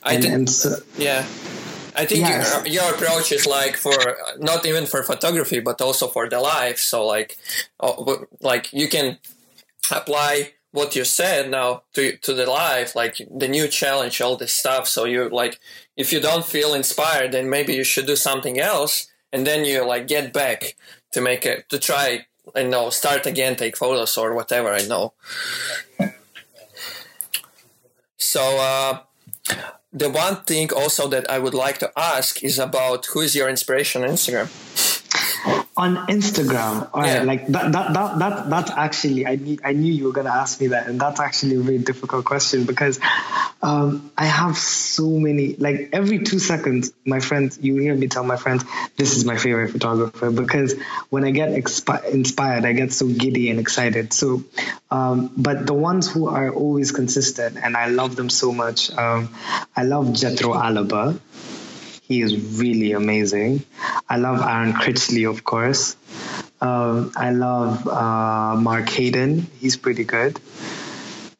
I 0.02 0.14
and, 0.14 0.22
think, 0.22 0.34
and 0.34 0.50
so, 0.50 0.76
yeah. 0.96 1.26
I 1.96 2.06
think 2.06 2.20
Yes. 2.20 2.54
your, 2.54 2.84
your 2.84 2.94
approach 2.94 3.32
is 3.32 3.44
like 3.44 3.76
for 3.76 4.16
not 4.38 4.64
even 4.66 4.86
for 4.86 5.02
photography, 5.02 5.58
but 5.58 5.80
also 5.80 6.06
for 6.06 6.28
the 6.28 6.38
life. 6.38 6.78
So 6.78 7.04
like, 7.04 7.36
oh, 7.80 8.26
like 8.40 8.72
you 8.72 8.88
can 8.88 9.18
apply 9.90 10.52
what 10.72 10.94
you 10.94 11.04
said 11.04 11.50
now 11.50 11.82
to 11.94 12.16
to 12.18 12.34
the 12.34 12.46
life, 12.46 12.94
like 12.94 13.16
the 13.30 13.48
new 13.48 13.68
challenge, 13.68 14.20
all 14.20 14.36
this 14.36 14.52
stuff. 14.52 14.86
So 14.86 15.04
you 15.04 15.28
like, 15.28 15.58
if 15.96 16.12
you 16.12 16.20
don't 16.20 16.44
feel 16.44 16.74
inspired, 16.74 17.32
then 17.32 17.48
maybe 17.48 17.74
you 17.74 17.84
should 17.84 18.06
do 18.06 18.16
something 18.16 18.58
else, 18.58 19.08
and 19.32 19.46
then 19.46 19.64
you 19.64 19.84
like 19.84 20.06
get 20.08 20.32
back 20.32 20.76
to 21.12 21.20
make 21.20 21.46
it 21.46 21.68
to 21.70 21.78
try. 21.78 22.26
I 22.54 22.62
know, 22.62 22.90
start 22.90 23.26
again, 23.26 23.56
take 23.56 23.76
photos 23.76 24.16
or 24.16 24.34
whatever. 24.34 24.72
I 24.72 24.84
know. 24.86 25.12
So. 28.16 28.58
uh 28.58 29.00
the 29.90 30.10
one 30.10 30.42
thing 30.44 30.70
also 30.72 31.08
that 31.08 31.30
I 31.30 31.38
would 31.38 31.54
like 31.54 31.78
to 31.78 31.90
ask 31.96 32.44
is 32.44 32.58
about 32.58 33.06
who 33.06 33.20
is 33.20 33.34
your 33.34 33.48
inspiration 33.48 34.04
on 34.04 34.10
Instagram? 34.10 34.67
On 35.76 35.96
Instagram, 36.08 36.90
all 36.92 37.02
right, 37.02 37.14
Yeah. 37.14 37.22
like 37.22 37.46
that, 37.48 37.70
that, 37.72 37.94
that, 37.94 38.18
that, 38.18 38.50
that's 38.50 38.70
actually, 38.72 39.26
I 39.26 39.36
knew, 39.36 39.58
I 39.62 39.72
knew 39.72 39.92
you 39.92 40.06
were 40.06 40.12
going 40.12 40.26
to 40.26 40.34
ask 40.34 40.60
me 40.60 40.68
that. 40.68 40.88
And 40.88 41.00
that's 41.00 41.20
actually 41.20 41.54
a 41.54 41.60
very 41.60 41.78
difficult 41.78 42.24
question 42.24 42.64
because 42.64 42.98
um, 43.62 44.10
I 44.18 44.24
have 44.26 44.56
so 44.58 45.08
many, 45.08 45.54
like 45.54 45.90
every 45.92 46.18
two 46.24 46.40
seconds, 46.40 46.92
my 47.06 47.20
friends, 47.20 47.58
you 47.62 47.76
hear 47.76 47.94
me 47.94 48.08
tell 48.08 48.24
my 48.24 48.36
friends, 48.36 48.64
this 48.96 49.16
is 49.16 49.24
my 49.24 49.36
favorite 49.36 49.70
photographer 49.70 50.32
because 50.32 50.74
when 51.10 51.24
I 51.24 51.30
get 51.30 51.50
expi- 51.50 52.10
inspired, 52.10 52.64
I 52.64 52.72
get 52.72 52.92
so 52.92 53.06
giddy 53.06 53.50
and 53.50 53.60
excited. 53.60 54.12
So, 54.12 54.42
um, 54.90 55.30
but 55.36 55.64
the 55.66 55.74
ones 55.74 56.10
who 56.10 56.28
are 56.28 56.52
always 56.52 56.90
consistent 56.90 57.56
and 57.56 57.76
I 57.76 57.86
love 57.86 58.16
them 58.16 58.30
so 58.30 58.52
much, 58.52 58.90
um, 58.96 59.28
I 59.76 59.84
love 59.84 60.12
Jethro 60.12 60.54
Alaba. 60.54 61.20
He 62.08 62.22
is 62.22 62.58
really 62.58 62.92
amazing. 62.92 63.64
I 64.08 64.16
love 64.16 64.40
Aaron 64.40 64.72
Critchley, 64.72 65.28
of 65.28 65.44
course. 65.44 65.94
Um, 66.60 67.12
I 67.14 67.30
love 67.32 67.86
uh, 67.86 68.56
Mark 68.56 68.88
Hayden. 68.88 69.46
He's 69.60 69.76
pretty 69.76 70.04
good. 70.04 70.40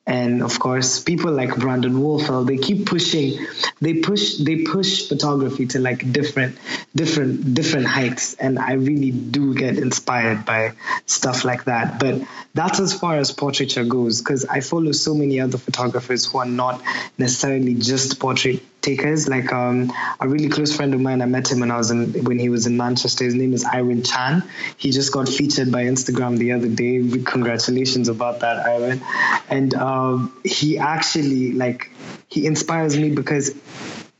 And 0.06 0.42
of 0.42 0.58
course, 0.58 1.00
people 1.00 1.32
like 1.32 1.54
Brandon 1.56 1.92
Woelfel, 1.92 2.46
they 2.46 2.56
keep 2.56 2.86
pushing. 2.86 3.46
They 3.80 4.00
push. 4.00 4.36
They 4.36 4.64
push 4.64 5.06
photography 5.06 5.66
to 5.66 5.80
like 5.80 6.12
different, 6.12 6.56
different, 6.94 7.52
different 7.52 7.86
heights. 7.86 8.32
And 8.34 8.58
I 8.58 8.72
really 8.72 9.10
do 9.10 9.54
get 9.54 9.76
inspired 9.76 10.46
by 10.46 10.72
stuff 11.04 11.44
like 11.44 11.64
that. 11.64 11.98
But 11.98 12.22
that's 12.54 12.80
as 12.80 12.92
far 12.92 13.16
as 13.16 13.32
portraiture 13.32 13.84
goes, 13.84 14.22
because 14.22 14.46
I 14.46 14.60
follow 14.60 14.92
so 14.92 15.14
many 15.14 15.40
other 15.40 15.58
photographers 15.58 16.24
who 16.24 16.38
are 16.38 16.46
not 16.46 16.82
necessarily 17.18 17.74
just 17.74 18.18
portrait 18.18 18.62
takers. 18.88 19.28
Like 19.28 19.52
um, 19.52 19.92
a 20.20 20.28
really 20.28 20.48
close 20.48 20.74
friend 20.74 20.94
of 20.94 21.00
mine, 21.00 21.22
I 21.22 21.26
met 21.26 21.50
him 21.50 21.60
when 21.60 21.70
I 21.70 21.76
was 21.76 21.90
in 21.90 22.24
when 22.24 22.38
he 22.38 22.48
was 22.48 22.66
in 22.66 22.76
Manchester. 22.76 23.24
His 23.24 23.34
name 23.34 23.52
is 23.52 23.64
Iron 23.64 24.02
Chan. 24.02 24.42
He 24.76 24.90
just 24.90 25.12
got 25.12 25.28
featured 25.28 25.70
by 25.70 25.84
Instagram 25.84 26.38
the 26.38 26.52
other 26.52 26.68
day. 26.68 26.98
Congratulations 27.24 28.08
about 28.08 28.40
that, 28.40 28.66
Iron. 28.66 29.02
And 29.48 29.74
um, 29.74 30.36
he 30.44 30.78
actually 30.78 31.52
like 31.52 31.90
he 32.28 32.46
inspires 32.46 32.96
me 32.96 33.10
because 33.10 33.54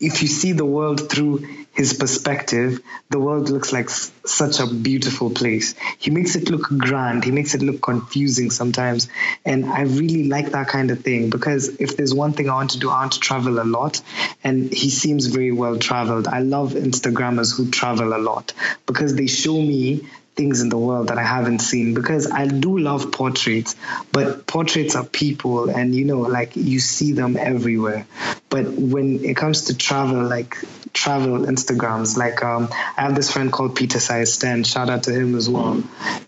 if 0.01 0.23
you 0.23 0.29
see 0.29 0.53
the 0.53 0.65
world 0.65 1.11
through 1.11 1.47
his 1.73 1.93
perspective, 1.93 2.81
the 3.11 3.19
world 3.19 3.51
looks 3.51 3.73
like 3.73 3.87
s- 3.87 4.11
such 4.25 4.61
a 4.61 4.67
beautiful 4.67 5.31
place. 5.31 5.75
He 5.99 6.11
makes 6.11 6.35
it 6.37 6.51
look 6.51 6.63
grand. 6.77 7.25
He 7.25 7.31
makes 7.31 7.55
it 7.55 7.63
look 7.63 7.81
confusing 7.83 8.51
sometimes. 8.51 9.09
And 9.45 9.67
I 9.67 9.83
really 9.83 10.29
like 10.29 10.51
that 10.53 10.69
kind 10.69 10.91
of 10.91 11.03
thing 11.03 11.31
because 11.31 11.69
if 11.81 11.97
there's 11.97 12.15
one 12.15 12.33
thing 12.33 12.49
I 12.51 12.55
want 12.55 12.71
to 12.71 12.79
do, 12.79 12.91
I 12.91 13.01
want 13.01 13.13
to 13.13 13.21
travel 13.21 13.61
a 13.61 13.65
lot. 13.65 14.01
And 14.45 14.73
he 14.73 14.91
seems 14.91 15.27
very 15.27 15.53
well 15.53 15.79
traveled. 15.79 16.27
I 16.29 16.41
love 16.41 16.73
Instagrammers 16.73 17.57
who 17.57 17.71
travel 17.71 18.15
a 18.15 18.19
lot 18.19 18.53
because 18.87 19.15
they 19.15 19.27
show 19.27 19.61
me 19.61 20.09
things 20.39 20.63
in 20.63 20.69
the 20.69 20.79
world 20.79 21.09
that 21.09 21.19
I 21.19 21.25
haven't 21.25 21.59
seen 21.59 21.95
because 21.95 22.31
I 22.31 22.47
do 22.47 22.79
love 22.79 23.11
portraits, 23.11 23.75
but 24.13 24.47
portraits 24.47 24.95
are 24.95 25.05
people 25.05 25.69
and 25.69 25.93
you 25.95 26.05
know, 26.05 26.21
like 26.21 26.55
you 26.55 26.79
see 26.79 27.13
them 27.13 27.37
everywhere. 27.37 28.07
But 28.49 28.67
when 28.69 29.25
it 29.25 29.37
comes 29.37 29.65
to 29.65 29.77
travel, 29.77 30.23
like 30.23 30.57
travel 30.93 31.41
Instagrams, 31.41 32.17
like 32.17 32.43
um, 32.45 32.69
I 32.97 33.03
have 33.03 33.17
this 33.17 33.33
friend 33.33 33.53
called 33.53 33.75
Peter 33.75 33.99
Saisten, 33.99 34.65
shout 34.65 34.89
out 34.89 35.03
to 35.03 35.13
him 35.13 35.35
as 35.35 35.49
well. 35.51 35.83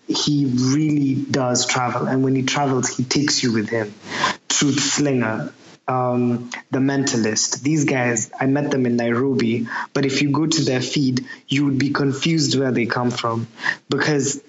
He 0.09 0.47
really 0.47 1.15
does 1.15 1.65
travel, 1.67 2.09
and 2.09 2.25
when 2.25 2.35
he 2.35 2.43
travels, 2.43 2.89
he 2.89 3.05
takes 3.05 3.45
you 3.45 3.53
with 3.53 3.69
him. 3.69 3.95
Truth 4.49 4.81
Slinger, 4.81 5.55
um, 5.91 6.51
the 6.71 6.79
mentalist. 6.79 7.63
These 7.63 7.85
guys 7.85 8.31
i 8.41 8.47
met 8.47 8.71
them 8.71 8.87
in 8.87 8.97
nairobi 8.97 9.67
but 9.93 10.07
if 10.07 10.23
you 10.23 10.31
go 10.31 10.47
to 10.47 10.63
their 10.63 10.81
feed 10.81 11.27
you 11.49 11.65
would 11.65 11.79
be 11.79 11.91
confused 11.91 12.59
where 12.59 12.73
they 12.73 12.87
come 12.87 13.11
from 13.11 13.49
because 13.89 14.41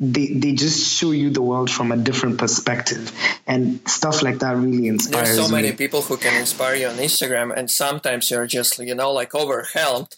they, 0.00 0.28
they 0.28 0.52
just 0.52 0.96
show 0.96 1.10
you 1.10 1.30
the 1.30 1.42
world 1.42 1.70
from 1.70 1.90
a 1.90 1.96
different 1.96 2.38
perspective. 2.38 3.12
And 3.46 3.80
stuff 3.88 4.22
like 4.22 4.38
that 4.38 4.56
really 4.56 4.86
inspires 4.86 5.36
There's 5.36 5.48
so 5.48 5.52
many 5.52 5.70
me. 5.70 5.76
people 5.76 6.02
who 6.02 6.16
can 6.16 6.38
inspire 6.38 6.76
you 6.76 6.86
on 6.86 6.96
Instagram, 6.96 7.52
and 7.56 7.70
sometimes 7.70 8.30
you're 8.30 8.46
just 8.46 8.78
you 8.78 8.94
know 8.94 9.12
like 9.12 9.34
overwhelmed 9.34 10.16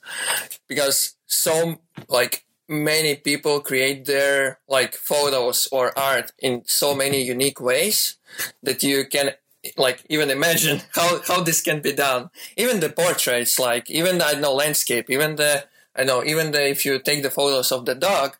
because 0.68 1.16
so 1.26 1.80
like 2.08 2.44
many 2.68 3.16
people 3.16 3.60
create 3.60 4.04
their 4.04 4.58
like 4.68 4.94
photos 4.94 5.66
or 5.72 5.96
art 5.98 6.32
in 6.38 6.62
so 6.66 6.94
many 6.94 7.22
unique 7.22 7.60
ways 7.60 8.16
that 8.62 8.82
you 8.82 9.06
can 9.06 9.30
like 9.76 10.04
even 10.08 10.30
imagine 10.30 10.80
how 10.94 11.20
how 11.26 11.42
this 11.42 11.60
can 11.60 11.80
be 11.80 11.92
done. 11.92 12.30
Even 12.56 12.80
the 12.80 12.88
portraits 12.90 13.58
like 13.58 13.90
even 13.90 14.18
the, 14.18 14.26
i 14.26 14.34
know 14.34 14.52
landscape 14.54 15.10
even 15.10 15.36
the 15.36 15.64
i 15.96 16.04
know 16.04 16.24
even 16.24 16.52
the 16.52 16.68
if 16.68 16.84
you 16.84 16.98
take 16.98 17.22
the 17.22 17.30
photos 17.30 17.72
of 17.72 17.84
the 17.84 17.94
dog 17.94 18.36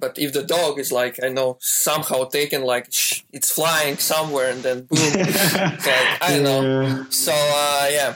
but 0.00 0.18
if 0.18 0.32
the 0.32 0.42
dog 0.42 0.78
is 0.78 0.90
like 0.92 1.22
i 1.22 1.28
know 1.28 1.56
somehow 1.60 2.24
taken 2.24 2.62
like 2.62 2.86
sh- 2.92 3.22
it's 3.32 3.52
flying 3.52 3.96
somewhere 3.96 4.50
and 4.50 4.62
then 4.62 4.80
boom 4.80 4.88
it's 5.14 5.86
like 5.86 6.22
i 6.22 6.30
don't 6.34 6.44
know. 6.44 7.06
So 7.10 7.32
uh 7.34 7.88
yeah. 7.90 8.14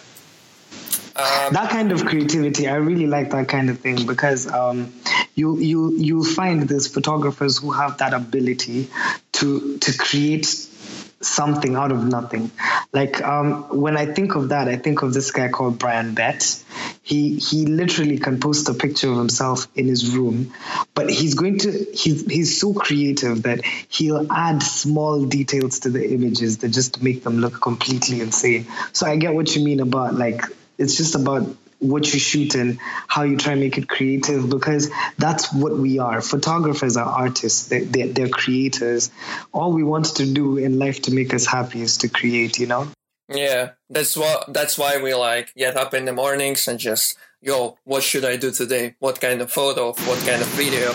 Um, 1.16 1.52
that 1.52 1.70
kind 1.70 1.90
of 1.90 2.04
creativity 2.04 2.68
i 2.68 2.76
really 2.76 3.08
like 3.08 3.30
that 3.30 3.48
kind 3.48 3.70
of 3.70 3.80
thing 3.80 4.06
because 4.06 4.46
um, 4.46 4.92
you 5.34 5.58
you 5.58 5.96
you'll 5.96 6.24
find 6.24 6.68
these 6.68 6.86
photographers 6.86 7.58
who 7.58 7.72
have 7.72 7.98
that 7.98 8.14
ability 8.14 8.88
to 9.32 9.78
to 9.78 9.98
create 9.98 10.46
something 11.20 11.74
out 11.74 11.92
of 11.92 12.04
nothing. 12.04 12.50
Like 12.92 13.22
um, 13.22 13.64
when 13.80 13.96
I 13.96 14.06
think 14.06 14.34
of 14.34 14.50
that, 14.50 14.68
I 14.68 14.76
think 14.76 15.02
of 15.02 15.12
this 15.12 15.30
guy 15.30 15.48
called 15.48 15.78
Brian 15.78 16.14
Betts. 16.14 16.64
He 17.02 17.36
he 17.36 17.66
literally 17.66 18.18
can 18.18 18.40
post 18.40 18.68
a 18.68 18.74
picture 18.74 19.10
of 19.10 19.16
himself 19.16 19.66
in 19.74 19.86
his 19.86 20.14
room, 20.14 20.52
but 20.94 21.10
he's 21.10 21.34
going 21.34 21.58
to 21.60 21.86
he's 21.92 22.24
he's 22.26 22.60
so 22.60 22.74
creative 22.74 23.42
that 23.44 23.64
he'll 23.88 24.30
add 24.30 24.62
small 24.62 25.24
details 25.24 25.80
to 25.80 25.90
the 25.90 26.12
images 26.12 26.58
that 26.58 26.68
just 26.68 27.02
make 27.02 27.24
them 27.24 27.38
look 27.38 27.60
completely 27.60 28.20
insane. 28.20 28.66
So 28.92 29.06
I 29.06 29.16
get 29.16 29.34
what 29.34 29.54
you 29.56 29.64
mean 29.64 29.80
about 29.80 30.14
like 30.14 30.42
it's 30.76 30.96
just 30.96 31.14
about 31.14 31.48
what 31.78 32.12
you 32.12 32.18
shoot 32.18 32.54
and 32.54 32.78
how 33.06 33.22
you 33.22 33.36
try 33.36 33.52
and 33.52 33.60
make 33.60 33.78
it 33.78 33.88
creative 33.88 34.48
because 34.48 34.90
that's 35.16 35.52
what 35.52 35.76
we 35.76 35.98
are. 35.98 36.20
Photographers 36.20 36.96
are 36.96 37.06
artists, 37.06 37.68
they, 37.68 37.80
they, 37.80 38.08
they're 38.08 38.28
creators. 38.28 39.10
All 39.52 39.72
we 39.72 39.84
want 39.84 40.16
to 40.16 40.32
do 40.32 40.58
in 40.58 40.78
life 40.78 41.02
to 41.02 41.12
make 41.12 41.32
us 41.34 41.46
happy 41.46 41.82
is 41.82 41.98
to 41.98 42.08
create, 42.08 42.58
you 42.58 42.66
know? 42.66 42.88
Yeah, 43.28 43.72
that's 43.90 44.16
what 44.16 44.50
that's 44.54 44.78
why 44.78 45.02
we 45.02 45.12
like 45.12 45.52
get 45.54 45.76
up 45.76 45.92
in 45.92 46.06
the 46.06 46.14
mornings 46.14 46.66
and 46.66 46.78
just 46.78 47.18
yo, 47.40 47.76
what 47.84 48.02
should 48.02 48.24
I 48.24 48.36
do 48.36 48.50
today? 48.50 48.94
What 48.98 49.20
kind 49.20 49.40
of 49.40 49.52
photo? 49.52 49.92
What 49.92 50.18
kind 50.26 50.42
of 50.42 50.48
video? 50.48 50.92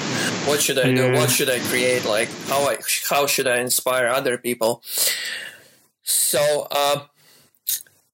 What 0.50 0.62
should 0.62 0.80
I 0.80 0.92
do? 0.94 1.14
What 1.14 1.30
should 1.30 1.50
I 1.50 1.60
create? 1.60 2.06
Like 2.06 2.30
how 2.48 2.68
I 2.68 2.78
how 3.10 3.28
should 3.28 3.48
I 3.48 3.58
inspire 3.58 4.08
other 4.08 4.38
people? 4.38 4.82
So, 6.02 6.68
uh, 6.70 7.06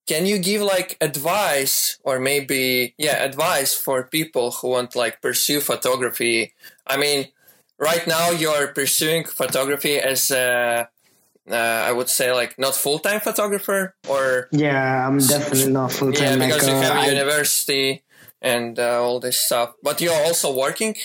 can 0.10 0.26
you 0.26 0.38
give 0.40 0.62
like 0.76 0.98
advice 1.00 2.00
or 2.04 2.20
maybe 2.20 2.96
yeah 2.98 3.18
advice 3.30 3.72
for 3.86 3.98
people 4.18 4.48
who 4.58 4.70
want 4.76 4.96
like 4.96 5.22
pursue 5.22 5.60
photography 5.62 6.52
i 6.88 6.98
mean 6.98 7.28
right 7.78 8.06
now 8.08 8.32
you're 8.32 8.68
pursuing 8.74 9.24
photography 9.24 9.96
as 9.98 10.32
a 10.32 10.90
uh, 11.50 11.86
I 11.90 11.92
would 11.92 12.10
say 12.10 12.32
like 12.32 12.60
not 12.60 12.76
full 12.76 13.00
time 13.00 13.20
photographer 13.22 13.96
or 14.08 14.48
yeah, 14.52 15.08
I'm 15.08 15.18
definitely 15.18 15.72
not 15.72 15.92
full 15.92 16.14
time. 16.14 16.40
Yeah, 16.40 16.46
because 16.46 16.64
like, 16.64 16.72
you 16.72 16.82
have 16.82 16.98
uh, 16.98 17.00
a 17.00 17.10
university 17.10 18.04
and 18.40 18.78
uh, 18.78 19.02
all 19.04 19.20
this 19.20 19.40
stuff. 19.40 19.74
But 19.82 20.00
you're 20.00 20.14
also 20.14 20.56
working. 20.56 20.96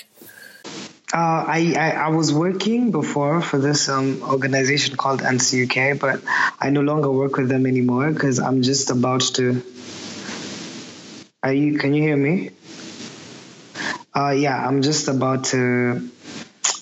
Uh, 1.15 1.45
I, 1.47 1.75
I, 1.79 1.91
I 1.91 2.09
was 2.09 2.33
working 2.33 2.91
before 2.91 3.41
for 3.41 3.57
this 3.57 3.89
um, 3.89 4.21
organization 4.25 4.97
called 4.97 5.21
NCUK, 5.21 6.01
but 6.01 6.21
I 6.59 6.71
no 6.71 6.81
longer 6.81 7.09
work 7.09 7.37
with 7.37 7.49
them 7.49 7.67
anymore 7.67 8.11
because 8.11 8.41
I'm 8.41 8.63
just 8.63 8.91
about 8.91 9.21
to. 9.35 9.63
Are 11.45 11.53
you? 11.53 11.79
Can 11.79 11.95
you 11.95 12.03
hear 12.03 12.17
me? 12.17 12.51
Uh, 14.13 14.31
yeah, 14.31 14.67
I'm 14.67 14.83
just 14.83 15.07
about 15.07 15.45
to. 15.55 16.11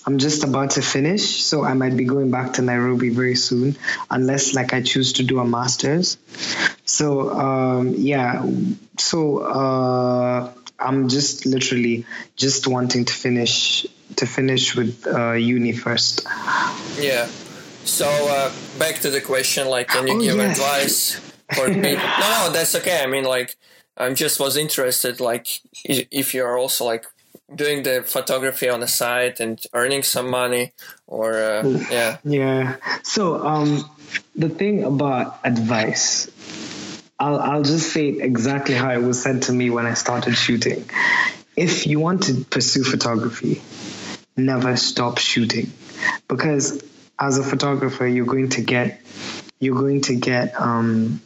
I'm 0.07 0.17
just 0.17 0.43
about 0.43 0.71
to 0.71 0.81
finish, 0.81 1.43
so 1.43 1.63
I 1.63 1.75
might 1.75 1.95
be 1.95 2.05
going 2.05 2.31
back 2.31 2.53
to 2.53 2.63
Nairobi 2.63 3.09
very 3.09 3.35
soon, 3.35 3.77
unless 4.09 4.55
like 4.55 4.73
I 4.73 4.81
choose 4.81 5.13
to 5.13 5.23
do 5.23 5.37
a 5.37 5.45
master's. 5.45 6.17
So 6.85 7.29
um, 7.29 7.93
yeah, 7.95 8.43
so 8.97 9.37
uh, 9.43 10.51
I'm 10.79 11.07
just 11.09 11.45
literally 11.45 12.07
just 12.35 12.65
wanting 12.65 13.05
to 13.05 13.13
finish 13.13 13.85
to 14.15 14.25
finish 14.25 14.75
with 14.75 15.07
uh, 15.07 15.33
uni 15.33 15.71
first. 15.71 16.25
Yeah. 16.99 17.27
So 17.85 18.07
uh, 18.07 18.51
back 18.79 18.95
to 19.01 19.09
the 19.09 19.21
question, 19.21 19.67
like, 19.67 19.89
can 19.89 20.07
you 20.07 20.15
oh, 20.15 20.21
give 20.21 20.39
advice 20.39 21.15
for 21.55 21.67
people? 21.73 21.83
no, 21.83 22.45
no, 22.45 22.49
that's 22.53 22.75
okay. 22.75 23.03
I 23.03 23.07
mean, 23.07 23.25
like, 23.25 23.55
I'm 23.97 24.15
just 24.15 24.39
was 24.39 24.57
interested, 24.57 25.19
like, 25.19 25.47
if 25.83 26.33
you're 26.33 26.57
also 26.57 26.85
like 26.85 27.05
doing 27.53 27.83
the 27.83 28.03
photography 28.03 28.69
on 28.69 28.79
the 28.79 28.87
side 28.87 29.39
and 29.39 29.61
earning 29.73 30.03
some 30.03 30.29
money, 30.29 30.73
or 31.07 31.33
uh, 31.33 31.63
yeah. 31.91 32.17
Yeah. 32.23 32.77
So 33.03 33.45
um, 33.45 33.89
the 34.35 34.49
thing 34.49 34.83
about 34.83 35.39
advice. 35.43 36.29
I'll, 37.19 37.39
I'll 37.39 37.63
just 37.63 37.93
say 37.93 38.07
exactly 38.07 38.75
how 38.75 38.89
it 38.89 39.01
was 39.01 39.21
said 39.21 39.43
to 39.43 39.53
me 39.53 39.69
when 39.69 39.85
I 39.85 39.93
started 39.93 40.35
shooting. 40.35 40.89
If 41.55 41.85
you 41.85 41.99
want 41.99 42.23
to 42.23 42.43
pursue 42.43 42.83
photography, 42.83 43.61
never 44.35 44.75
stop 44.75 45.17
shooting. 45.17 45.71
Because 46.27 46.83
as 47.19 47.37
a 47.37 47.43
photographer 47.43 48.07
you're 48.07 48.25
going 48.25 48.49
to 48.49 48.61
get 48.61 49.01
you're 49.59 49.79
going 49.79 50.01
to 50.01 50.15
get 50.15 50.59
um, 50.59 51.21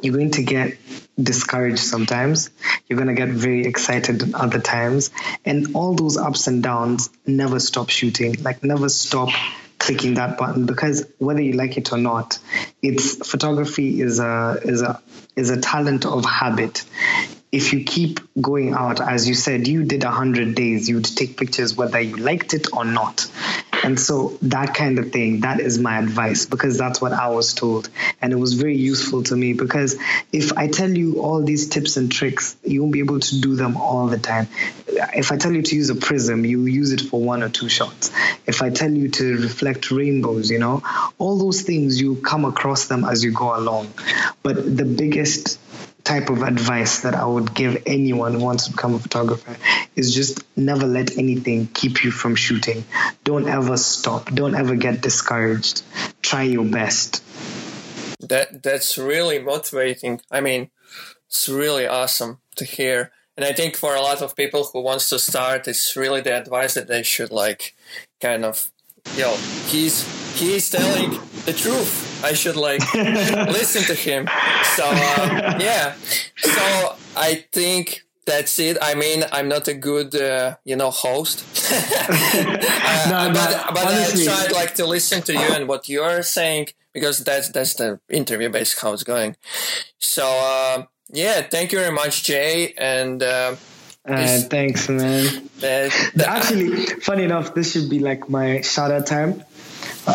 you're 0.00 0.14
going 0.14 0.30
to 0.32 0.42
get 0.42 0.78
discouraged 1.22 1.80
sometimes. 1.80 2.50
You're 2.88 2.96
going 2.96 3.08
to 3.08 3.14
get 3.14 3.28
very 3.28 3.66
excited 3.66 4.34
other 4.34 4.60
times. 4.60 5.10
And 5.44 5.74
all 5.74 5.94
those 5.94 6.16
ups 6.16 6.46
and 6.46 6.62
downs 6.62 7.10
never 7.26 7.60
stop 7.60 7.90
shooting 7.90 8.42
like 8.42 8.62
never 8.62 8.88
stop 8.88 9.30
clicking 9.78 10.14
that 10.14 10.38
button. 10.38 10.66
Because 10.66 11.06
whether 11.18 11.40
you 11.40 11.52
like 11.52 11.76
it 11.76 11.92
or 11.92 11.98
not 11.98 12.38
it's 12.82 13.26
photography 13.28 14.00
is 14.00 14.20
a 14.20 14.60
is 14.62 14.82
a 14.82 15.00
is 15.36 15.50
a 15.50 15.60
talent 15.60 16.06
of 16.06 16.24
habit 16.24 16.84
if 17.52 17.72
you 17.72 17.84
keep 17.84 18.20
going 18.40 18.74
out, 18.74 19.00
as 19.00 19.28
you 19.28 19.34
said, 19.34 19.66
you 19.66 19.84
did 19.84 20.04
100 20.04 20.54
days, 20.54 20.88
you'd 20.88 21.04
take 21.04 21.36
pictures 21.36 21.76
whether 21.76 22.00
you 22.00 22.16
liked 22.16 22.54
it 22.54 22.72
or 22.72 22.84
not. 22.84 23.26
And 23.82 23.98
so 23.98 24.38
that 24.42 24.74
kind 24.74 24.98
of 24.98 25.10
thing, 25.10 25.40
that 25.40 25.58
is 25.58 25.78
my 25.78 25.98
advice 25.98 26.44
because 26.44 26.76
that's 26.76 27.00
what 27.00 27.12
I 27.12 27.28
was 27.28 27.54
told. 27.54 27.88
And 28.20 28.32
it 28.32 28.36
was 28.36 28.54
very 28.54 28.76
useful 28.76 29.22
to 29.24 29.36
me 29.36 29.54
because 29.54 29.96
if 30.32 30.56
I 30.56 30.68
tell 30.68 30.90
you 30.90 31.22
all 31.22 31.42
these 31.42 31.68
tips 31.68 31.96
and 31.96 32.12
tricks, 32.12 32.56
you 32.62 32.82
won't 32.82 32.92
be 32.92 32.98
able 33.00 33.20
to 33.20 33.40
do 33.40 33.56
them 33.56 33.76
all 33.76 34.06
the 34.06 34.18
time. 34.18 34.48
If 34.86 35.32
I 35.32 35.38
tell 35.38 35.52
you 35.52 35.62
to 35.62 35.74
use 35.74 35.88
a 35.90 35.94
prism, 35.94 36.44
you 36.44 36.66
use 36.66 36.92
it 36.92 37.00
for 37.00 37.20
one 37.20 37.42
or 37.42 37.48
two 37.48 37.68
shots. 37.68 38.10
If 38.46 38.62
I 38.62 38.70
tell 38.70 38.90
you 38.90 39.08
to 39.08 39.38
reflect 39.38 39.90
rainbows, 39.90 40.50
you 40.50 40.58
know, 40.58 40.82
all 41.18 41.38
those 41.38 41.62
things, 41.62 42.00
you 42.00 42.16
come 42.16 42.44
across 42.44 42.86
them 42.86 43.04
as 43.04 43.24
you 43.24 43.32
go 43.32 43.56
along. 43.56 43.92
But 44.42 44.76
the 44.76 44.84
biggest 44.84 45.58
type 46.04 46.30
of 46.30 46.42
advice 46.42 47.00
that 47.00 47.14
I 47.14 47.24
would 47.24 47.54
give 47.54 47.82
anyone 47.86 48.34
who 48.34 48.40
wants 48.40 48.64
to 48.64 48.72
become 48.72 48.94
a 48.94 48.98
photographer 48.98 49.56
is 49.96 50.14
just 50.14 50.44
never 50.56 50.86
let 50.86 51.18
anything 51.18 51.68
keep 51.68 52.04
you 52.04 52.10
from 52.10 52.34
shooting. 52.34 52.84
Don't 53.24 53.48
ever 53.48 53.76
stop. 53.76 54.32
Don't 54.32 54.54
ever 54.54 54.76
get 54.76 55.00
discouraged. 55.00 55.82
Try 56.22 56.42
your 56.42 56.64
best. 56.64 57.22
That 58.20 58.62
that's 58.62 58.98
really 58.98 59.38
motivating. 59.38 60.20
I 60.30 60.40
mean, 60.40 60.70
it's 61.26 61.48
really 61.48 61.86
awesome 61.86 62.38
to 62.56 62.64
hear. 62.64 63.12
And 63.36 63.44
I 63.44 63.52
think 63.52 63.76
for 63.76 63.94
a 63.94 64.02
lot 64.02 64.20
of 64.20 64.36
people 64.36 64.64
who 64.64 64.82
wants 64.82 65.08
to 65.10 65.18
start, 65.18 65.66
it's 65.68 65.96
really 65.96 66.20
the 66.20 66.36
advice 66.36 66.74
that 66.74 66.88
they 66.88 67.02
should 67.02 67.30
like 67.30 67.74
kind 68.20 68.44
of 68.44 68.70
yo, 69.16 69.34
he's 69.66 70.04
he's 70.38 70.70
telling 70.70 71.18
the 71.46 71.52
truth. 71.52 72.09
I 72.22 72.32
should 72.34 72.56
like 72.56 72.82
listen 72.94 73.82
to 73.84 73.94
him. 73.94 74.28
So 74.76 74.84
uh, 74.84 75.58
yeah. 75.60 75.94
So 76.36 76.96
I 77.16 77.44
think 77.52 78.04
that's 78.26 78.58
it. 78.58 78.78
I 78.80 78.94
mean, 78.94 79.24
I'm 79.32 79.48
not 79.48 79.68
a 79.68 79.74
good, 79.74 80.14
uh, 80.14 80.56
you 80.64 80.76
know, 80.76 80.90
host, 80.90 81.44
uh, 81.72 83.06
no, 83.10 83.32
but, 83.32 83.74
but 83.74 83.84
I 83.84 84.24
tried 84.24 84.52
like 84.52 84.74
to 84.76 84.86
listen 84.86 85.22
to 85.22 85.32
you 85.32 85.48
and 85.52 85.68
what 85.68 85.88
you're 85.88 86.22
saying 86.22 86.68
because 86.92 87.24
that's 87.24 87.48
that's 87.50 87.74
the 87.74 88.00
interview 88.08 88.48
basically 88.48 88.88
how 88.88 88.92
it's 88.94 89.04
going. 89.04 89.36
So 89.98 90.24
uh, 90.26 90.84
yeah, 91.12 91.42
thank 91.42 91.72
you 91.72 91.78
very 91.78 91.92
much, 91.92 92.24
Jay, 92.24 92.74
and. 92.78 93.22
Uh, 93.22 93.56
uh, 94.08 94.38
thanks, 94.48 94.88
man. 94.88 95.50
Actually, 95.62 96.86
funny 97.00 97.22
enough, 97.24 97.54
this 97.54 97.72
should 97.72 97.90
be 97.90 97.98
like 97.98 98.30
my 98.30 98.62
shout 98.62 98.90
out 98.90 99.06
time. 99.06 99.44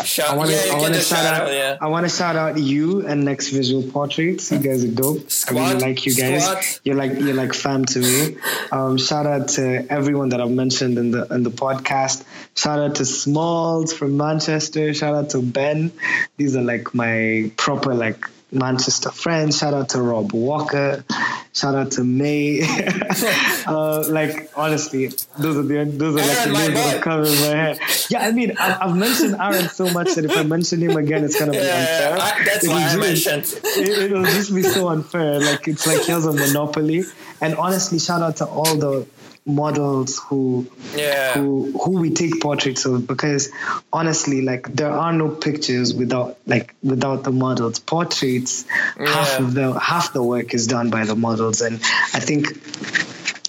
Shout, 0.04 0.30
I 0.30 0.36
want 0.36 0.50
to 0.50 0.56
yeah, 0.56 0.92
shout, 0.92 1.02
shout 1.02 1.34
out. 1.34 1.52
Yeah. 1.52 1.78
I 1.80 1.88
want 1.88 2.04
to 2.04 2.14
shout 2.14 2.36
out 2.36 2.58
you 2.58 3.06
and 3.06 3.24
Next 3.24 3.48
Visual 3.48 3.82
Portraits. 3.90 4.50
You 4.50 4.58
guys 4.58 4.84
are 4.84 4.88
dope. 4.88 5.30
Squad, 5.30 5.60
I 5.60 5.68
really 5.72 5.80
like 5.80 6.06
you 6.06 6.14
guys. 6.14 6.44
Squad. 6.44 6.64
You're 6.84 6.96
like 6.96 7.18
you're 7.18 7.34
like 7.34 7.54
fam 7.54 7.84
to 7.86 7.98
me. 7.98 8.36
Um, 8.72 8.98
shout 8.98 9.26
out 9.26 9.48
to 9.48 9.86
everyone 9.90 10.30
that 10.30 10.40
I've 10.40 10.50
mentioned 10.50 10.98
in 10.98 11.10
the 11.10 11.26
in 11.26 11.42
the 11.42 11.50
podcast. 11.50 12.24
Shout 12.54 12.78
out 12.78 12.96
to 12.96 13.04
Smalls 13.04 13.92
from 13.92 14.16
Manchester. 14.16 14.94
Shout 14.94 15.14
out 15.14 15.30
to 15.30 15.42
Ben. 15.42 15.92
These 16.36 16.56
are 16.56 16.62
like 16.62 16.94
my 16.94 17.50
proper 17.56 17.94
like 17.94 18.26
Manchester 18.52 19.10
friends. 19.10 19.58
Shout 19.58 19.74
out 19.74 19.88
to 19.90 20.00
Rob 20.00 20.32
Walker. 20.32 21.04
Shout 21.52 21.74
out 21.74 21.92
to 21.92 22.04
May. 22.04 22.62
uh, 23.66 24.08
like 24.08 24.50
honestly, 24.54 25.08
those 25.38 25.56
are 25.56 25.62
the 25.62 25.84
those 25.84 26.14
are 26.14 26.26
like 26.26 26.44
the 26.44 26.52
names 26.52 26.74
that 26.74 27.02
come 27.02 27.24
in 27.24 27.34
my 27.40 27.56
head. 27.56 27.80
Yeah, 28.08 28.26
I 28.26 28.30
mean, 28.30 28.56
I, 28.56 28.86
have 28.86 28.96
mentioned 28.96 29.36
Aaron 29.40 29.68
so 29.68 29.90
much 29.90 30.14
that 30.14 30.24
if 30.24 30.36
I 30.36 30.44
mention 30.44 30.80
him 30.80 30.96
again, 30.96 31.24
it's 31.24 31.38
gonna 31.38 31.52
be 31.52 31.58
yeah, 31.58 32.12
unfair. 32.12 32.18
I, 32.20 32.44
that's 32.44 32.68
why 32.68 32.82
I 32.84 32.96
mentioned. 32.96 33.60
It, 33.64 33.88
it'll 34.10 34.24
just 34.24 34.54
be 34.54 34.62
so 34.62 34.88
unfair. 34.88 35.40
Like 35.40 35.66
it's 35.66 35.86
like 35.86 36.02
he 36.02 36.12
has 36.12 36.24
a 36.24 36.32
monopoly. 36.32 37.04
And 37.40 37.56
honestly, 37.56 37.98
shout 37.98 38.22
out 38.22 38.36
to 38.36 38.46
all 38.46 38.76
the 38.76 39.06
models 39.46 40.18
who 40.18 40.66
yeah. 40.96 41.34
who 41.34 41.70
who 41.78 42.00
we 42.00 42.10
take 42.10 42.40
portraits 42.40 42.84
of 42.84 43.06
because 43.06 43.52
honestly 43.92 44.42
like 44.42 44.66
there 44.74 44.90
are 44.90 45.12
no 45.12 45.28
pictures 45.28 45.94
without 45.94 46.36
like 46.46 46.74
without 46.82 47.22
the 47.22 47.30
models 47.30 47.78
portraits 47.78 48.66
yeah. 48.98 49.06
half 49.06 49.38
of 49.38 49.54
the 49.54 49.78
half 49.78 50.12
the 50.12 50.22
work 50.22 50.52
is 50.52 50.66
done 50.66 50.90
by 50.90 51.04
the 51.04 51.14
models 51.14 51.60
and 51.60 51.76
i 52.12 52.18
think 52.18 52.48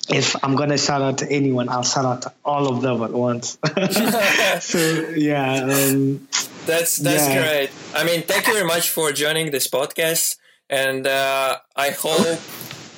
if 0.10 0.42
I'm 0.42 0.56
gonna 0.56 0.78
shout 0.78 1.02
out 1.02 1.18
to 1.18 1.30
anyone, 1.30 1.68
I'll 1.68 1.84
shout 1.84 2.06
out 2.06 2.22
to 2.22 2.34
all 2.46 2.70
of 2.74 2.82
them 2.82 3.04
at 3.04 3.12
once. 3.12 3.58
so 4.62 5.10
yeah, 5.16 5.64
um, 5.64 6.28
that's 6.66 6.98
that's 6.98 7.28
yeah. 7.28 7.42
great. 7.42 7.70
I 7.94 8.06
mean, 8.06 8.22
thank 8.22 8.48
you 8.48 8.54
very 8.54 8.66
much 8.66 8.90
for 8.90 9.12
joining 9.12 9.52
this 9.52 9.68
podcast, 9.68 10.38
and 10.70 11.06
uh, 11.06 11.58
I 11.76 11.90
hope 11.90 12.40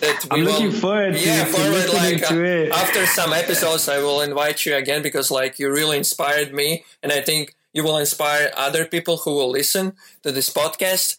that 0.02 0.26
we 0.32 0.40
I'm 0.40 0.46
will, 0.46 0.52
looking 0.52 0.72
forward 0.72 1.14
to, 1.14 1.20
yeah, 1.20 1.46
forward, 1.46 1.94
like, 1.94 2.28
to 2.28 2.36
uh, 2.36 2.64
it. 2.64 2.72
After 2.72 3.06
some 3.06 3.34
episodes, 3.34 3.88
I 3.88 4.00
will 4.00 4.22
invite 4.22 4.66
you 4.66 4.76
again 4.76 5.02
because 5.02 5.32
like 5.32 5.60
you 5.60 5.72
really 5.72 5.98
inspired 5.98 6.54
me, 6.54 6.84
and 7.04 7.12
I 7.12 7.22
think 7.22 7.56
you 7.74 7.84
will 7.84 7.98
inspire 7.98 8.52
other 8.56 8.86
people 8.86 9.18
who 9.18 9.32
will 9.32 9.50
listen 9.50 9.94
to 10.24 10.32
this 10.32 10.50
podcast. 10.52 11.18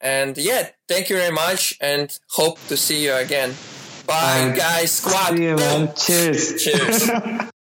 And 0.00 0.38
yeah, 0.38 0.70
thank 0.86 1.10
you 1.10 1.16
very 1.16 1.34
much, 1.34 1.76
and 1.80 2.16
hope 2.30 2.58
to 2.68 2.76
see 2.76 3.04
you 3.04 3.14
again. 3.14 3.54
Bye, 4.06 4.54
guys. 4.56 4.92
Squad. 4.92 5.36
See 5.36 5.44
you, 5.44 5.56
man. 5.56 5.92
Cheers. 5.96 6.62
Cheers. 6.62 7.10